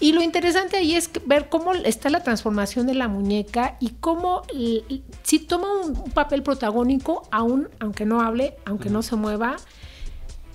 [0.00, 4.42] Y lo interesante ahí es ver cómo está la transformación de la muñeca y cómo
[5.22, 9.56] si toma un papel protagónico, aún aunque no hable, aunque no se mueva,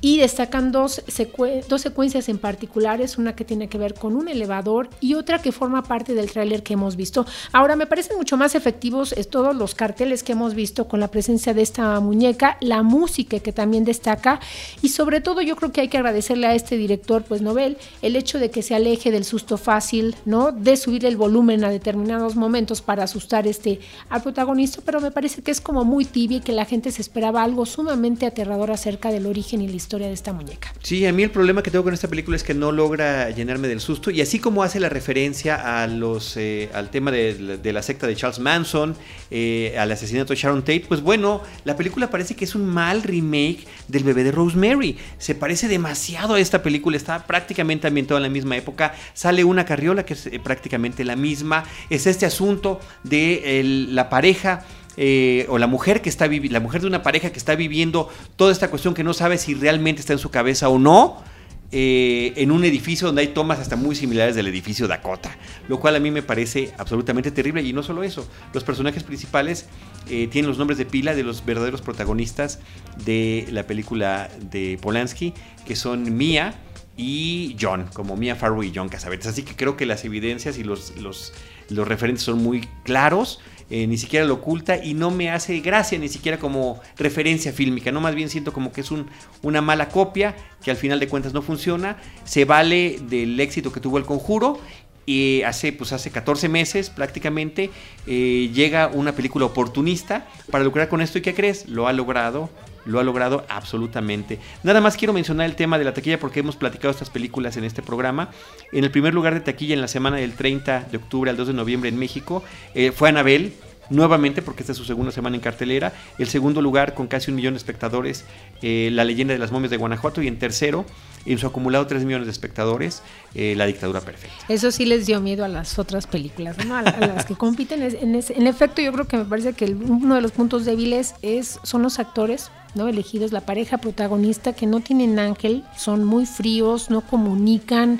[0.01, 5.15] y destacan dos, secuencias en particulares, una que tiene que ver con un elevador y
[5.15, 7.25] otra que forma parte del tráiler que hemos visto.
[7.51, 11.09] Ahora, me parecen mucho más efectivos es, todos los carteles que hemos visto con la
[11.09, 14.39] presencia de esta muñeca, la música que también destaca
[14.81, 18.15] y sobre todo yo creo que hay que agradecerle a este director, pues Nobel, el
[18.15, 20.51] hecho de que se aleje del susto fácil, ¿no?
[20.51, 23.79] De subir el volumen a determinados momentos para asustar este
[24.09, 27.01] al protagonista, pero me parece que es como muy tibia y que la gente se
[27.01, 30.73] esperaba algo sumamente aterrador acerca del origen y la historia de esta muñeca.
[30.81, 33.67] Sí, a mí el problema que tengo con esta película es que no logra llenarme
[33.67, 37.83] del susto y así como hace la referencia a los, eh, al tema de, la
[37.83, 38.95] secta de Charles Manson,
[39.29, 43.03] eh, al asesinato de Sharon Tate, pues bueno, la película parece que es un mal
[43.03, 44.97] remake del bebé de Rosemary.
[45.19, 49.65] Se parece demasiado a esta película, está prácticamente ambientada en la misma época, sale una
[49.65, 54.65] carriola que es eh, prácticamente la misma, es este asunto de la pareja
[54.97, 58.51] eh, o la mujer que está la mujer de una pareja que está viviendo toda
[58.51, 61.23] esta cuestión que no sabe si realmente está en su cabeza o no.
[61.71, 65.35] Eh, en un edificio donde hay tomas hasta muy similares del edificio Dakota,
[65.67, 69.65] lo cual a mí me parece absolutamente terrible y no solo eso, los personajes principales
[70.07, 72.59] eh, tienen los nombres de pila de los verdaderos protagonistas
[73.03, 75.33] de la película de Polanski,
[75.65, 76.53] que son Mia
[76.97, 80.63] y John, como Mia Farrow y John Casavetes, así que creo que las evidencias y
[80.63, 81.33] los, los,
[81.69, 83.39] los referentes son muy claros
[83.69, 87.91] eh, ni siquiera lo oculta y no me hace gracia ni siquiera como referencia fílmica,
[87.91, 89.07] no más bien siento como que es un,
[89.41, 93.79] una mala copia que al final de cuentas no funciona, se vale del éxito que
[93.79, 94.59] tuvo el conjuro
[95.05, 97.69] y hace, pues hace 14 meses prácticamente
[98.07, 101.67] eh, llega una película oportunista para lucrar con esto y ¿qué crees?
[101.67, 102.49] Lo ha logrado
[102.85, 104.39] lo ha logrado absolutamente.
[104.63, 107.63] Nada más quiero mencionar el tema de la taquilla porque hemos platicado estas películas en
[107.63, 108.29] este programa.
[108.71, 111.47] En el primer lugar de taquilla en la semana del 30 de octubre al 2
[111.47, 113.53] de noviembre en México eh, fue Anabel,
[113.89, 115.93] nuevamente porque esta es su segunda semana en cartelera.
[116.17, 118.25] El segundo lugar con casi un millón de espectadores,
[118.61, 120.21] eh, La leyenda de las momias de Guanajuato.
[120.21, 120.85] Y en tercero,
[121.25, 123.01] en su acumulado 3 millones de espectadores,
[123.33, 124.35] eh, La dictadura perfecta.
[124.49, 127.83] Eso sí les dio miedo a las otras películas, a, las que compiten.
[127.83, 131.59] En, en, efecto, yo creo que me parece que uno de los puntos débiles es,
[131.63, 132.51] son los actores.
[132.75, 132.87] ¿No?
[132.87, 137.99] elegidos la pareja protagonista que no tienen ángel, son muy fríos, no comunican,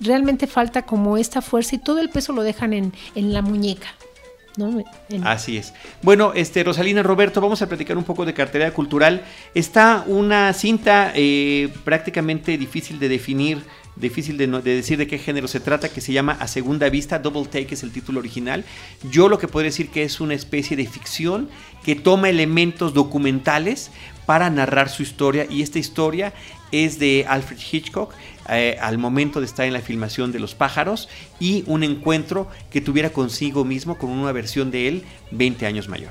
[0.00, 3.88] realmente falta como esta fuerza y todo el peso lo dejan en, en la muñeca.
[5.24, 5.72] Así es.
[6.02, 9.22] Bueno, este Rosalina Roberto, vamos a platicar un poco de cartera cultural.
[9.54, 13.62] Está una cinta eh, prácticamente difícil de definir,
[13.96, 17.18] difícil de, de, decir de qué género se trata, que se llama A Segunda Vista,
[17.18, 18.64] Double Take es el título original.
[19.10, 21.48] Yo lo que podría decir que es una especie de ficción
[21.82, 23.90] que toma elementos documentales
[24.26, 26.32] para narrar su historia y esta historia
[26.70, 28.14] es de Alfred Hitchcock
[28.48, 31.08] eh, al momento de estar en la filmación de Los pájaros
[31.38, 36.10] y un encuentro que tuviera consigo mismo con una versión de él 20 años mayor.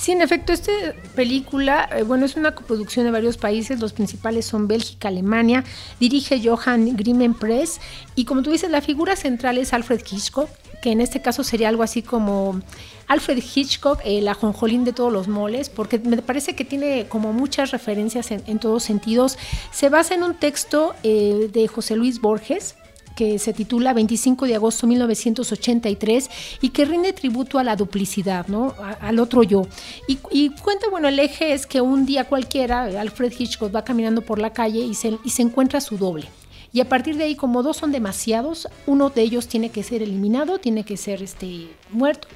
[0.00, 0.72] Sí, en efecto, esta
[1.14, 5.62] película, eh, bueno, es una coproducción de varios países, los principales son Bélgica, Alemania,
[6.00, 7.82] dirige Johann Grimmen Press
[8.14, 10.48] y como tú dices, la figura central es Alfred Hitchcock,
[10.80, 12.62] que en este caso sería algo así como
[13.08, 17.70] Alfred Hitchcock, el ajonjolín de todos los moles, porque me parece que tiene como muchas
[17.70, 19.36] referencias en, todos sentidos.
[19.70, 22.74] Se basa en un texto eh, de José Luis Borges,
[23.20, 26.30] que se titula 25 de agosto de 1983
[26.62, 28.74] y que rinde tributo a la duplicidad, ¿no?
[28.98, 29.66] al otro yo.
[30.06, 34.38] Y, cuenta, bueno, el eje es que un día cualquiera Alfred Hitchcock va caminando por
[34.38, 36.28] la calle y se, y se encuentra su doble.
[36.72, 40.02] Y a partir de ahí, como dos son demasiados, uno de ellos tiene que ser
[40.02, 42.26] eliminado, tiene que ser este, muerto.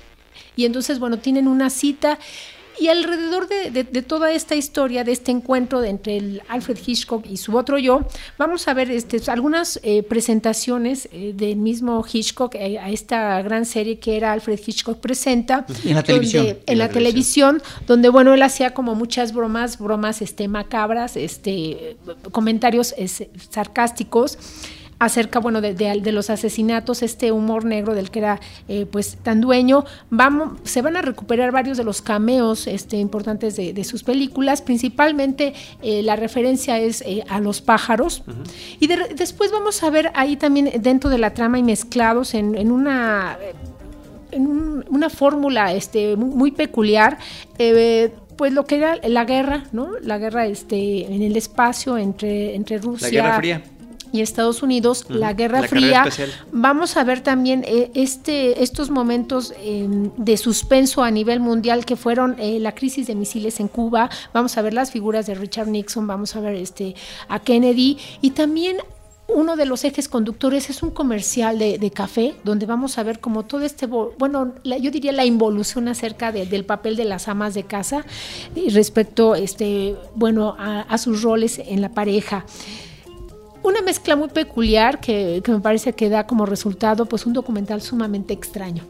[0.54, 2.18] Y entonces, bueno, tienen una cita
[2.78, 7.56] Y alrededor de, toda esta historia, de este encuentro entre el Alfred Hitchcock y su
[7.56, 8.00] otro yo,
[8.36, 13.64] vamos a ver este, algunas eh, presentaciones eh, del mismo Hitchcock eh, a esta gran
[13.64, 15.66] serie que era Alfred Hitchcock Presenta.
[15.84, 16.58] En la televisión.
[16.66, 17.62] En, la, televisión.
[17.86, 21.96] donde bueno, él hacía como muchas bromas, bromas este, macabras, este,
[22.32, 22.94] comentarios
[23.50, 24.38] sarcásticos
[24.98, 29.40] acerca, bueno, de, de, los asesinatos, este humor negro del que era eh, pues tan
[29.40, 29.84] dueño.
[30.10, 35.52] Vamos, se van a recuperar varios de los cameos este, importantes de, sus películas, principalmente
[35.82, 38.22] eh, la referencia es eh, a los pájaros.
[38.80, 43.36] Y después vamos a ver ahí también dentro de la trama y mezclados en, una
[44.30, 44.46] en
[44.88, 47.18] una fórmula este, muy, peculiar,
[48.36, 49.90] pues lo que era la guerra, ¿no?
[50.00, 53.08] La guerra este, en el espacio entre, entre Rusia.
[53.08, 53.62] La Guerra Fría
[54.14, 56.06] y Estados Unidos, la Guerra Fría.
[56.52, 61.96] Vamos a ver también eh, este, estos momentos em, de suspenso a nivel mundial que
[61.96, 64.08] fueron eh, la crisis de misiles en Cuba.
[64.32, 66.94] Vamos a ver las figuras de Richard Nixon, vamos a ver este,
[67.26, 68.76] a Kennedy y también
[69.26, 73.42] uno de los ejes conductores es un comercial de, café, donde vamos a ver como
[73.42, 78.04] todo este, bueno, yo diría la involución acerca del papel de las amas de casa
[78.54, 82.44] y respecto, este, bueno, a sus roles en la pareja
[83.64, 87.82] una mezcla muy peculiar que, que, me parece que da como resultado pues un documental
[87.82, 88.84] sumamente extraño.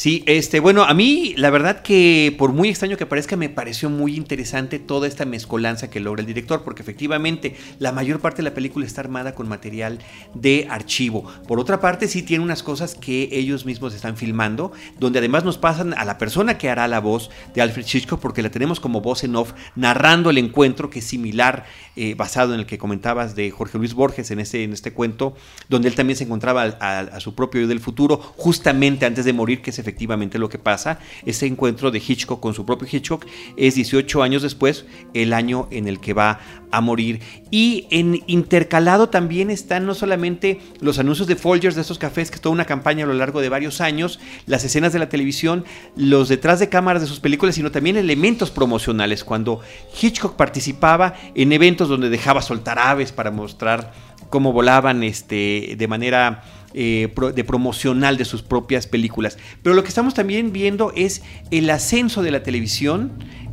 [0.00, 3.90] Sí, este, bueno, a mí la verdad que por muy extraño que parezca me pareció
[3.90, 8.44] muy interesante toda esta mezcolanza que logra el director, porque efectivamente la mayor parte de
[8.44, 9.98] la película está armada con material
[10.32, 11.30] de archivo.
[11.46, 15.58] Por otra parte, sí tiene unas cosas que ellos mismos están filmando, donde además nos
[15.58, 19.02] pasan a la persona que hará la voz de Alfred Hitchcock, porque la tenemos como
[19.02, 23.34] voz en off, narrando el encuentro que es similar, eh, basado en el que comentabas
[23.36, 25.34] de Jorge Luis Borges en este, en este cuento,
[25.68, 29.34] donde él también se encontraba a, a su propio yo del futuro, justamente antes de
[29.34, 31.00] morir, que se efectivamente lo que pasa.
[31.26, 33.26] Ese encuentro de Hitchcock con su propio Hitchcock
[33.56, 37.20] es 18 años después, el año en el que va a morir.
[37.50, 42.36] Y en intercalado también están no solamente los anuncios de Folgers de estos cafés, que
[42.36, 45.64] es toda una campaña a lo largo de varios años, las escenas de la televisión,
[45.96, 49.24] los detrás de cámaras de sus películas, sino también elementos promocionales.
[49.24, 49.60] Cuando
[50.00, 53.92] Hitchcock participaba en eventos donde dejaba soltar aves para mostrar
[54.28, 59.38] cómo volaban este, de manera eh, de promocional de sus propias películas.
[59.62, 63.12] Pero lo que estamos también viendo es el ascenso de la televisión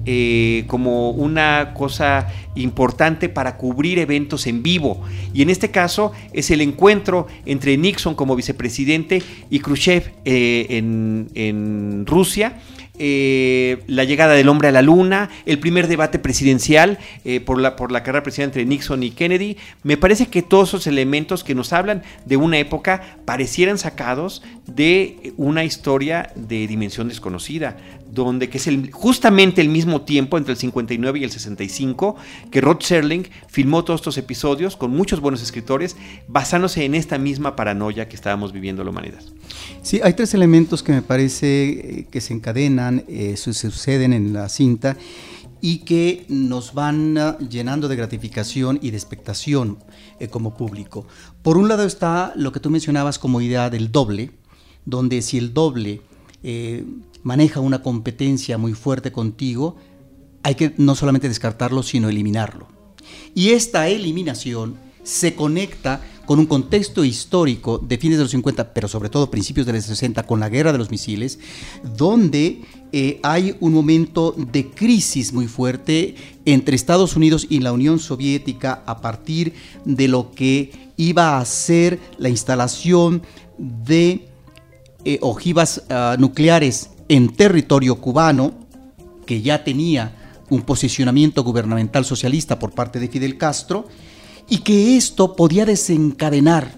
[0.10, 5.04] eh, como una cosa importante para cubrir eventos en vivo.
[5.34, 11.28] Y en este caso es el encuentro entre Nixon como vicepresidente y Khrushchev eh, en,
[11.36, 12.58] en Rusia
[13.00, 17.76] eh, la llegada del hombre a la luna, el primer debate presidencial eh, por, la,
[17.76, 19.58] por la carrera presidencial entre Nixon y Kennedy.
[19.84, 25.34] Me parece que todos esos elementos que nos hablan de una época parecieran sacados de
[25.38, 27.78] una historia de dimensión desconocida,
[28.12, 32.16] donde que es el, justamente el mismo tiempo entre el 59 y el 65
[32.52, 35.96] que Rod Serling filmó todos estos episodios con muchos buenos escritores
[36.28, 39.22] basándose en esta misma paranoia que estábamos viviendo la humanidad.
[39.82, 44.50] Sí, hay tres elementos que me parece eh, que se encadenan, eh, suceden en la
[44.50, 44.98] cinta
[45.62, 49.80] y que nos van ah, llenando de gratificación y de expectación
[50.20, 51.08] eh, como público.
[51.42, 54.32] Por un lado está lo que tú mencionabas como idea del doble,
[54.86, 56.02] donde si el doble
[57.24, 59.76] maneja una competencia muy fuerte contigo,
[60.44, 62.68] hay que no solamente descartarlo, sino eliminarlo.
[63.36, 68.90] Y esta eliminación se conecta con un contexto histórico de fines de los 50, pero
[68.90, 71.40] sobre todo principios de los 60, con la guerra de los misiles,
[71.96, 72.62] donde
[72.92, 78.84] eh, hay un momento de crisis muy fuerte entre Estados Unidos y la Unión Soviética
[78.86, 79.54] a partir
[79.86, 83.22] de lo que iba a ser la instalación
[83.58, 84.28] de
[85.10, 88.52] eh, ojivas ah, nucleares en territorio cubano,
[89.26, 93.88] que ya tenía un posicionamiento gubernamental socialista por parte de Fidel Castro,
[94.50, 96.76] y que esto podía desencadenar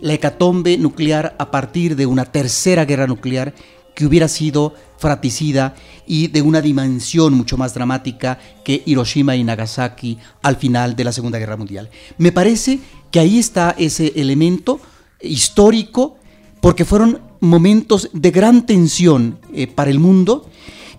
[0.00, 3.52] la hecatombe nuclear a partir de una tercera guerra nuclear
[3.94, 5.74] que hubiera sido fratricida
[6.06, 11.12] y de una dimensión mucho más dramática que Hiroshima y Nagasaki al final de la
[11.12, 11.90] Segunda Guerra Mundial.
[12.16, 12.78] Me parece
[13.10, 14.80] que ahí está ese elemento
[15.20, 16.16] histórico
[16.62, 20.48] porque fueron momentos de gran tensión eh, para el mundo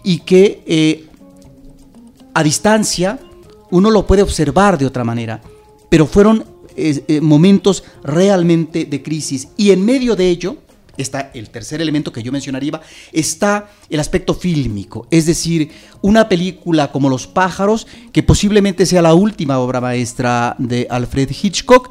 [0.04, 1.06] y que eh,
[2.34, 3.18] a distancia
[3.72, 5.42] uno lo puede observar de otra manera,
[5.88, 9.48] pero fueron eh, momentos realmente de crisis.
[9.56, 10.58] Y en medio de ello
[10.98, 12.82] está el tercer elemento que yo mencionaría,
[13.14, 15.72] está el aspecto fílmico, es decir,
[16.02, 21.90] una película como Los pájaros, que posiblemente sea la última obra maestra de Alfred Hitchcock,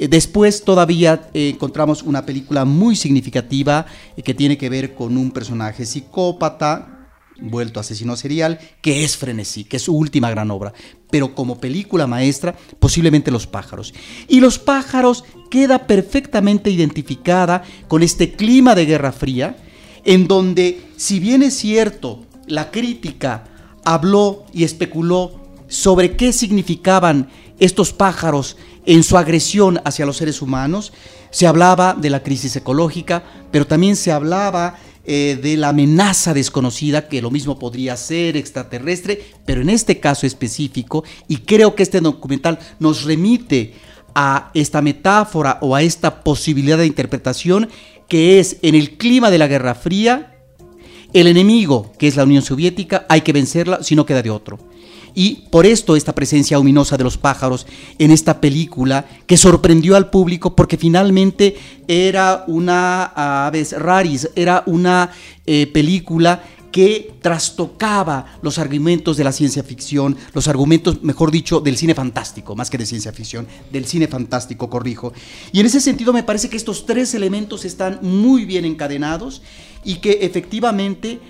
[0.00, 3.86] después todavía eh, encontramos una película muy significativa
[4.16, 7.08] eh, que tiene que ver con un personaje psicópata,
[7.40, 10.72] vuelto asesino serial, que es Frenesí, que es su última gran obra.
[11.10, 13.94] Pero como película maestra, posiblemente Los pájaros.
[14.28, 19.56] Y Los pájaros queda perfectamente identificada con este clima de Guerra Fría,
[20.04, 23.44] en donde, si bien es cierto, la crítica
[23.84, 27.28] habló y especuló sobre qué significaban
[27.58, 30.92] estos pájaros en su agresión hacia los seres humanos,
[31.30, 37.08] se hablaba de la crisis ecológica, pero también se hablaba eh, de la amenaza desconocida,
[37.08, 42.00] que lo mismo podría ser extraterrestre, pero en este caso específico, y creo que este
[42.00, 43.74] documental nos remite
[44.14, 47.68] a esta metáfora o a esta posibilidad de interpretación,
[48.08, 50.36] que es en el clima de la Guerra Fría,
[51.12, 54.58] el enemigo, que es la Unión Soviética, hay que vencerla si no queda de otro.
[55.18, 57.66] Y por esto esta presencia ominosa de los pájaros
[57.98, 61.56] en esta película que sorprendió al público porque finalmente
[61.88, 65.10] era una Aves Raris, era una
[65.46, 71.78] eh, película que trastocaba los argumentos de la ciencia ficción, los argumentos, mejor dicho, del
[71.78, 75.14] cine fantástico, más que de ciencia ficción, del cine fantástico, corrijo.
[75.50, 79.40] Y en ese sentido me parece que estos tres elementos están muy bien encadenados
[79.82, 81.20] y que efectivamente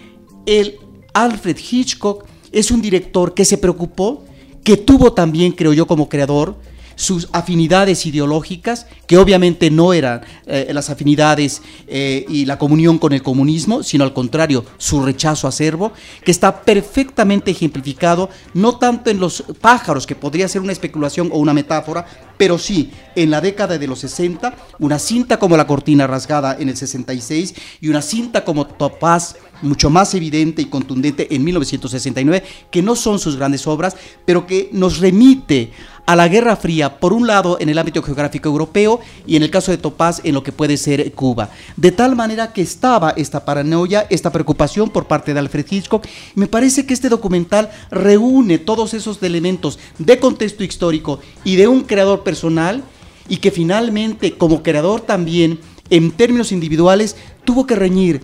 [0.44, 0.80] el
[1.14, 4.24] Alfred Hitchcock es un director que se preocupó,
[4.64, 6.56] que tuvo también, creo yo, como creador,
[6.96, 13.12] sus afinidades ideológicas, que obviamente no eran eh, las afinidades eh, y la comunión con
[13.12, 15.92] el comunismo, sino al contrario, su rechazo acervo,
[16.24, 21.38] que está perfectamente ejemplificado, no tanto en los pájaros, que podría ser una especulación o
[21.38, 26.06] una metáfora, pero sí en la década de los 60, una cinta como La Cortina
[26.06, 31.44] Rasgada en el 66 y una cinta como Topaz mucho más evidente y contundente en
[31.44, 35.72] 1969, que no son sus grandes obras, pero que nos remite
[36.06, 39.50] a la Guerra Fría, por un lado en el ámbito geográfico europeo y en el
[39.50, 41.50] caso de Topaz en lo que puede ser Cuba.
[41.76, 46.06] De tal manera que estaba esta paranoia, esta preocupación por parte de Alfred Hitchcock.
[46.36, 51.82] Me parece que este documental reúne todos esos elementos de contexto histórico y de un
[51.82, 52.82] creador personal
[53.28, 55.60] y que finalmente como creador también
[55.90, 58.22] en términos individuales tuvo que reñir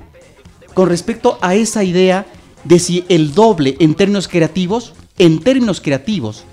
[0.75, 2.27] con respecto a esa idea
[2.65, 6.45] de si el doble en términos creativos, en términos creativos,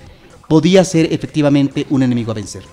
[0.48, 2.64] podía ser efectivamente un enemigo a vencer.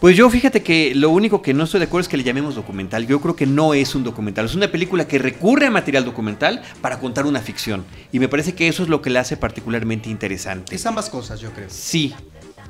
[0.00, 2.56] Pues yo fíjate que lo único que no estoy de acuerdo es que le llamemos
[2.56, 3.06] documental.
[3.06, 6.62] Yo creo que no es un documental, es una película que recurre a material documental
[6.80, 7.84] para contar una ficción.
[8.10, 10.74] Y me parece que eso es lo que le hace particularmente interesante.
[10.74, 11.68] Es ambas cosas, yo creo.
[11.70, 12.12] Sí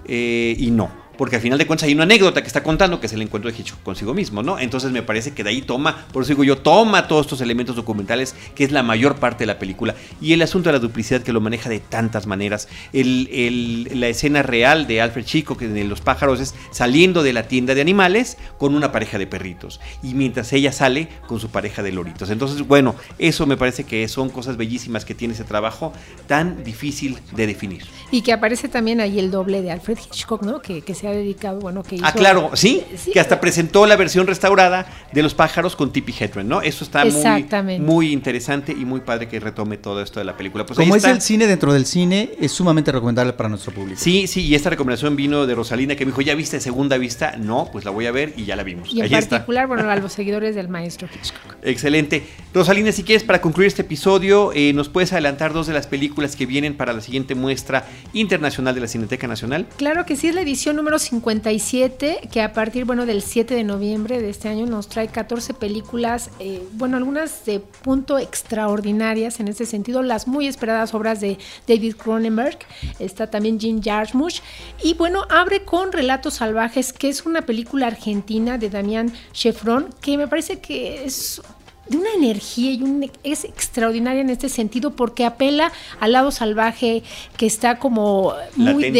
[0.05, 3.07] eh, y no porque al final de cuentas hay una anécdota que está contando que
[3.07, 4.59] es el encuentro de Hitchcock consigo mismo, ¿no?
[4.59, 7.77] Entonces me parece que de ahí toma, por eso digo yo, toma todos estos elementos
[7.77, 11.23] documentales, que es la mayor parte de la película, y el asunto de la duplicidad
[11.23, 12.66] que lo maneja de tantas maneras.
[12.93, 17.83] La escena real de Alfred Hitchcock en Los pájaros es saliendo de la tienda de
[17.83, 22.31] animales con una pareja de perritos, y mientras ella sale con su pareja de loritos.
[22.31, 25.93] Entonces, bueno, eso me parece que son cosas bellísimas que tiene ese trabajo
[26.27, 27.85] tan difícil de definir.
[28.11, 30.61] Y que aparece también ahí el doble de Alfred Hitchcock, ¿no?
[30.61, 32.83] Que, que ha dedicado, bueno, que Ah, claro, ¿sí?
[33.13, 36.63] que hasta presentó la versión restaurada de Los pájaros con Tippi Hedren, ¿no?
[36.63, 40.67] Eso está muy, muy interesante y muy padre que retome todo esto de la película.
[40.67, 44.01] Pues Como es el cine dentro del cine, es sumamente recomendable para nuestro público.
[44.01, 47.37] Sí, sí, y esta recomendación vino de Rosalina que me dijo, ¿ya viste segunda vista?
[47.37, 48.93] No, pues la voy a ver y ya la vimos.
[48.93, 51.57] Y en particular, bueno, a los seguidores del maestro Hitchcock.
[51.63, 52.25] Excelente.
[52.55, 56.37] Rosalina, si quieres, para concluir este episodio, eh, ¿nos puedes adelantar dos de las películas
[56.37, 59.67] que vienen para la siguiente muestra internacional de la Cineteca Nacional?
[59.77, 63.65] Claro que sí, es la edición número 57, que a partir bueno, del 7 de
[63.65, 69.49] noviembre de este año nos trae 14 películas, eh, bueno, algunas de punto extraordinarias en
[69.49, 72.59] ese sentido, las muy esperadas obras de David Cronenberg,
[72.99, 74.41] está también Jim Jarmusch,
[74.83, 80.17] y bueno, abre con Relatos Salvajes, que es una película argentina de Damián Chefron, que
[80.17, 81.43] me parece que es
[81.89, 87.03] de una energía y un, es extraordinaria en este sentido porque apela al lado salvaje
[87.37, 88.91] que está como muy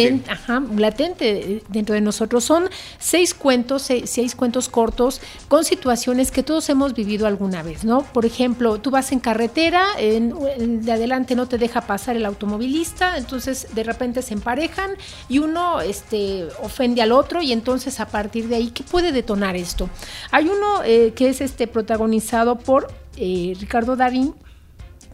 [0.77, 2.43] latente, dentro de nosotros.
[2.43, 2.69] Son
[2.99, 8.03] seis cuentos, seis, cuentos cortos con situaciones que todos hemos vivido alguna vez, ¿no?
[8.03, 13.17] Por ejemplo, tú vas en carretera, en, de adelante no te deja pasar el automovilista,
[13.17, 14.91] entonces de repente se emparejan
[15.29, 19.55] y uno este, ofende al otro y entonces a partir de ahí, ¿qué puede detonar
[19.55, 19.89] esto?
[20.31, 22.82] Hay uno eh, que es este protagonizado por
[23.17, 24.33] eh, Ricardo Darín,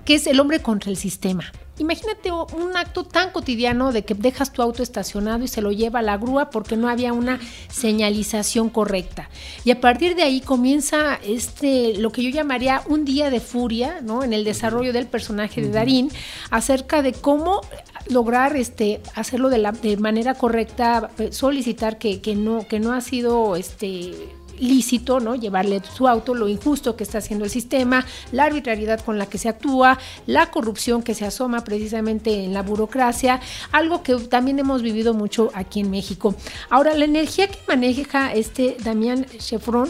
[0.06, 1.52] que es el hombre contra el sistema.
[1.80, 6.00] Imagínate un acto tan cotidiano de que dejas tu auto estacionado y se lo lleva
[6.00, 7.40] a la grúa porque no había una
[7.70, 9.30] señalización correcta.
[9.64, 14.02] Y a partir de ahí comienza este lo que yo llamaría un día de furia,
[14.02, 14.24] ¿no?
[14.24, 16.12] En el desarrollo del personaje de Darín
[16.52, 17.62] acerca de cómo
[18.10, 23.00] lograr este hacerlo de la de manera correcta, solicitar que, que no que no ha
[23.00, 24.16] sido este
[24.60, 25.36] lícito, ¿no?
[25.36, 29.38] Llevarle su auto, lo injusto que está haciendo el sistema, la arbitrariedad con la que
[29.38, 33.40] se actúa, la corrupción que se asoma precisamente en la burocracia,
[33.72, 36.36] algo que también hemos vivido mucho aquí en México.
[36.70, 39.90] Ahora, la energía que maneja este Damián Chefron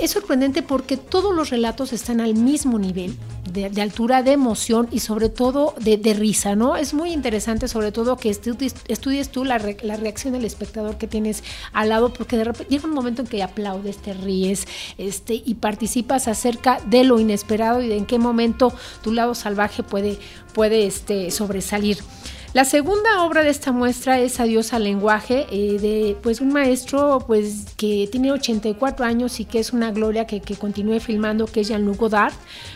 [0.00, 3.16] es sorprendente porque todos los relatos están al mismo nivel
[3.52, 6.76] de, altura, de emoción y sobre todo de, risa, ¿no?
[6.76, 11.42] Es muy interesante sobre todo que estudies, tú la, la, reacción del espectador que tienes
[11.72, 14.66] al lado porque de repente llega un momento en que aplaudes, te ríes
[14.98, 18.72] este, y participas acerca de lo inesperado y de en qué momento
[19.02, 20.18] tu lado salvaje puede,
[20.54, 21.98] puede este, sobresalir.
[22.54, 27.24] La segunda obra de esta muestra es Adiós al lenguaje, eh, de pues un maestro
[27.26, 31.68] pues que tiene 84 años y que es una gloria que, continúe filmando, que es
[31.68, 32.34] Jean-Luc Godard.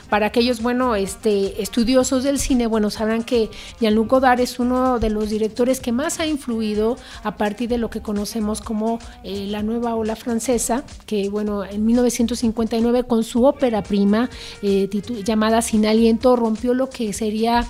[0.09, 5.11] Para aquellos, bueno, este, estudiosos del cine, bueno, sabrán que Jean-Luc Godard es uno de
[5.11, 9.63] los directores que más ha influido a partir de lo que conocemos como eh, la
[9.63, 14.31] nueva ola francesa, que bueno, en 1959 con su ópera prima
[14.63, 14.89] eh,
[15.23, 17.67] llamada Sin Aliento rompió lo que sería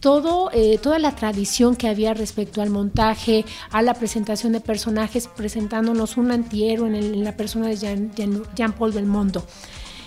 [0.00, 5.28] todo, eh, toda la tradición que había respecto al montaje, a la presentación de personajes,
[5.28, 9.44] presentándonos un antihéroe en, la persona de Jean, Jean, Paul Belmondo.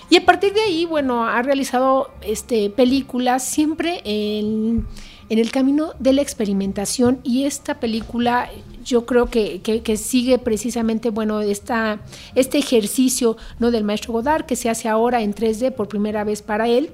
[0.10, 4.88] Y a partir de ahí, bueno, ha realizado este, películas siempre en,
[5.30, 8.50] el camino de la experimentación y esta película
[8.84, 12.02] yo creo que, que, sigue precisamente, bueno, esta,
[12.36, 13.72] este ejercicio ¿no?
[13.72, 16.92] del maestro Godard que se hace ahora en 3D por primera vez para él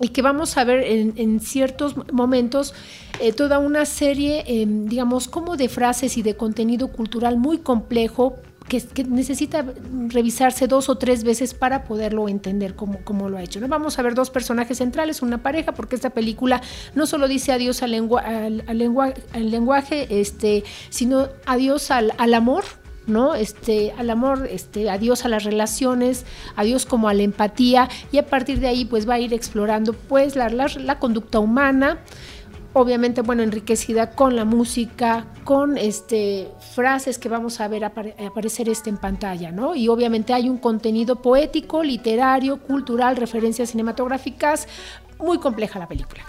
[0.00, 2.74] y que vamos a ver en, ciertos momentos
[3.20, 8.36] eh, toda una serie, em, digamos, como de frases y de contenido cultural muy complejo
[8.68, 9.64] que, necesita
[10.08, 13.60] revisarse dos o tres veces para poderlo entender como, como lo ha hecho.
[13.60, 13.68] ¿no?
[13.68, 16.60] Vamos a ver dos personajes centrales, una pareja, porque esta película
[16.94, 22.64] no solo dice adiós al, lengua, al, lenguaje, este, sino adiós al amor,
[23.06, 23.34] ¿no?
[23.34, 26.24] Este, al amor, este, adiós a las relaciones,
[26.56, 29.92] adiós como a la empatía y a partir de ahí pues va a ir explorando
[29.92, 31.98] pues la, la, conducta humana,
[32.72, 38.90] obviamente bueno enriquecida con la música, con este frases que vamos a ver aparecer este
[38.90, 39.74] en pantalla, ¿no?
[39.74, 44.68] Y obviamente hay un contenido poético, literario, cultural, referencias cinematográficas,
[45.18, 46.22] muy compleja la película.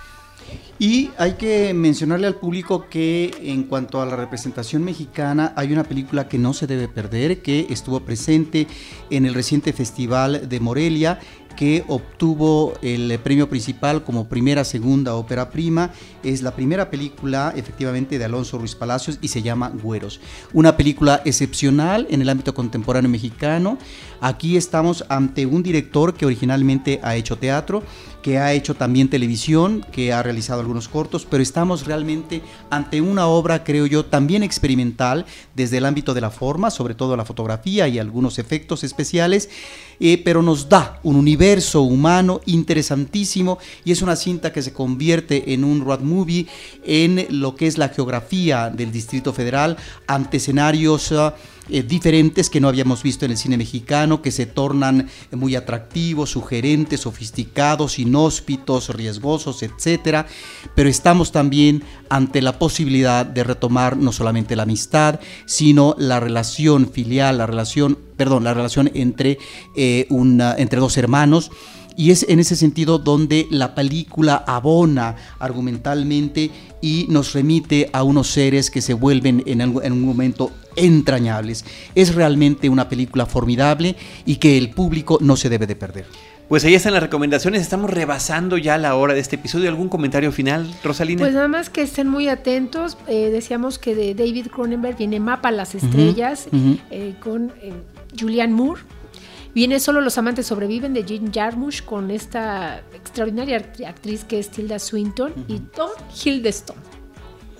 [0.79, 5.83] Y hay que mencionarle al público que en cuanto a la representación mexicana hay una
[5.83, 8.67] película que no se debe perder, que estuvo presente
[9.09, 11.19] en el reciente Festival de Morelia
[11.57, 15.91] que obtuvo el premio principal como primera, segunda ópera prima.
[16.23, 20.21] Es la primera película efectivamente de Alonso Ruiz Palacios y se llama Güeros.
[20.53, 23.77] Una película excepcional en el ámbito contemporáneo mexicano.
[24.21, 27.83] Aquí estamos ante un director que originalmente ha hecho teatro,
[28.27, 33.27] que ha hecho también televisión, que ha realizado algunos cortos, pero estamos realmente ante una
[33.27, 35.25] obra, creo yo, también experimental
[35.55, 39.49] desde el ámbito de la forma, sobre todo la fotografía y algunos efectos especiales,
[40.01, 45.53] eh, pero nos da un universo humano interesantísimo y es una cinta que se convierte
[45.53, 46.47] en un road movie
[46.83, 51.13] en lo que es la geografía del Distrito Federal ante escenarios...
[51.13, 51.33] Ah,
[51.69, 56.31] eh, diferentes que no habíamos visto en el cine mexicano, que se tornan muy atractivos,
[56.31, 60.27] sugerentes, sofisticados, inhóspitos, riesgosos, etcétera.
[60.75, 66.89] Pero estamos también ante la posibilidad de retomar no solamente la amistad, sino la relación
[66.89, 69.37] filial, la relación, perdón, la relación entre,
[69.75, 71.51] eh, una, entre dos hermanos
[71.97, 78.27] y es en ese sentido donde la película abona argumentalmente y nos remite a unos
[78.27, 81.65] seres que se vuelven en, en un momento entrañables.
[81.95, 86.05] Es realmente una película formidable y que el público no se debe de perder.
[86.47, 87.61] Pues ahí están las recomendaciones.
[87.61, 89.67] Estamos rebasando ya la hora de este episodio.
[89.67, 91.19] ¿Algún comentario final, Rosalina?
[91.19, 92.97] Pues nada más que estén muy atentos.
[93.07, 96.47] Eh, decíamos que de David Cronenberg viene Mapa a las Estrellas
[96.89, 97.73] eh, con eh,
[98.17, 98.81] Julianne Moore.
[99.53, 104.79] Viene Solo los amantes sobreviven de Jean Jarmusch con esta extraordinaria actriz que es Tilda
[104.79, 105.89] Swinton y Tom
[106.23, 106.96] Hiddleston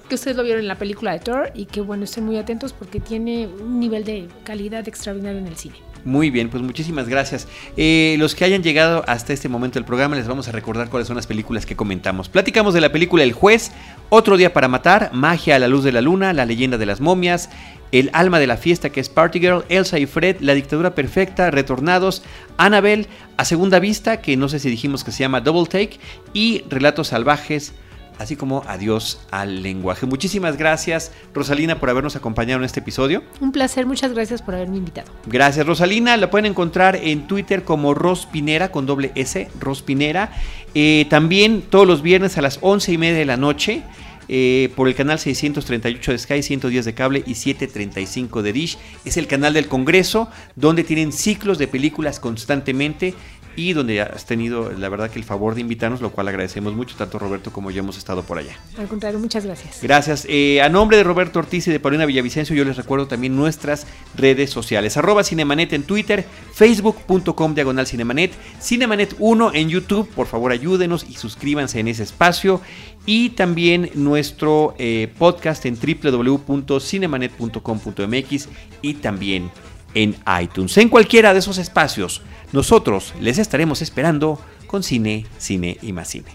[0.08, 2.74] que ustedes lo vieron en la película de Thor y que bueno, estén muy atentos
[2.74, 5.76] porque tiene un nivel de calidad extraordinario en el cine.
[6.06, 7.48] Muy bien, pues muchísimas gracias.
[7.76, 11.08] Eh, los que hayan llegado hasta este momento del programa, les vamos a recordar cuáles
[11.08, 12.30] son las películas que comentamos.
[12.30, 13.72] Platicamos de la película El Juez,
[14.10, 17.02] Otro Día para Matar, Magia a la Luz de la Luna, La Leyenda de las
[17.02, 17.50] Momias,
[17.92, 21.52] El Alma de la Fiesta, que es Party Girl, Elsa y Fred, La Dictadura Perfecta,
[21.52, 22.24] Retornados,
[22.56, 26.00] Annabelle, A Segunda Vista, que no sé si dijimos que se llama Double Take,
[26.34, 27.74] y Relatos Salvajes
[28.20, 30.06] así como adiós al lenguaje.
[30.06, 33.24] Muchísimas gracias, Rosalina, por habernos acompañado en este episodio.
[33.40, 35.12] Un placer, muchas gracias por haberme invitado.
[35.26, 36.18] Gracias, Rosalina.
[36.18, 40.32] La pueden encontrar en Twitter como Rospinera con doble S, Rospinera.
[40.74, 43.84] Eh, también todos los viernes a las once y media de la noche.
[44.30, 48.78] eh, por el canal 638 de Sky, 110 de cable y 735 de Dish.
[49.06, 53.14] Es el canal del Congreso donde tienen ciclos de películas constantemente
[53.58, 56.96] y donde has tenido, la verdad, que el favor de invitarnos, lo cual agradecemos mucho,
[56.96, 58.56] tanto Roberto como yo hemos estado por allá.
[58.78, 59.80] Al contrario, muchas gracias.
[59.82, 60.28] Gracias.
[60.30, 63.88] Eh, a nombre de Roberto Ortiz y de Paulina Villavicencio, yo les recuerdo también nuestras
[64.16, 64.96] redes sociales.
[64.96, 66.24] Arroba Cinemanet en Twitter,
[66.54, 68.32] facebook.com diagonal Cinemanet,
[68.62, 72.62] Cinemanet 1 en YouTube, por favor ayúdenos y suscríbanse en ese espacio.
[73.08, 78.50] Y también nuestro eh, podcast en www.cinemanet.com.mx
[78.84, 79.50] y también
[79.94, 80.78] en iTunes.
[80.78, 86.32] En cualquiera de esos espacios, nosotros les estaremos esperando con cine, cine y más cine.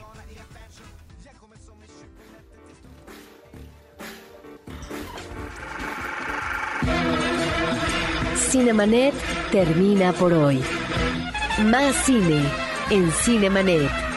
[8.50, 9.14] Cinemanet
[9.50, 10.62] termina por hoy.
[11.64, 12.42] Más cine
[12.90, 14.11] en Cinemanet.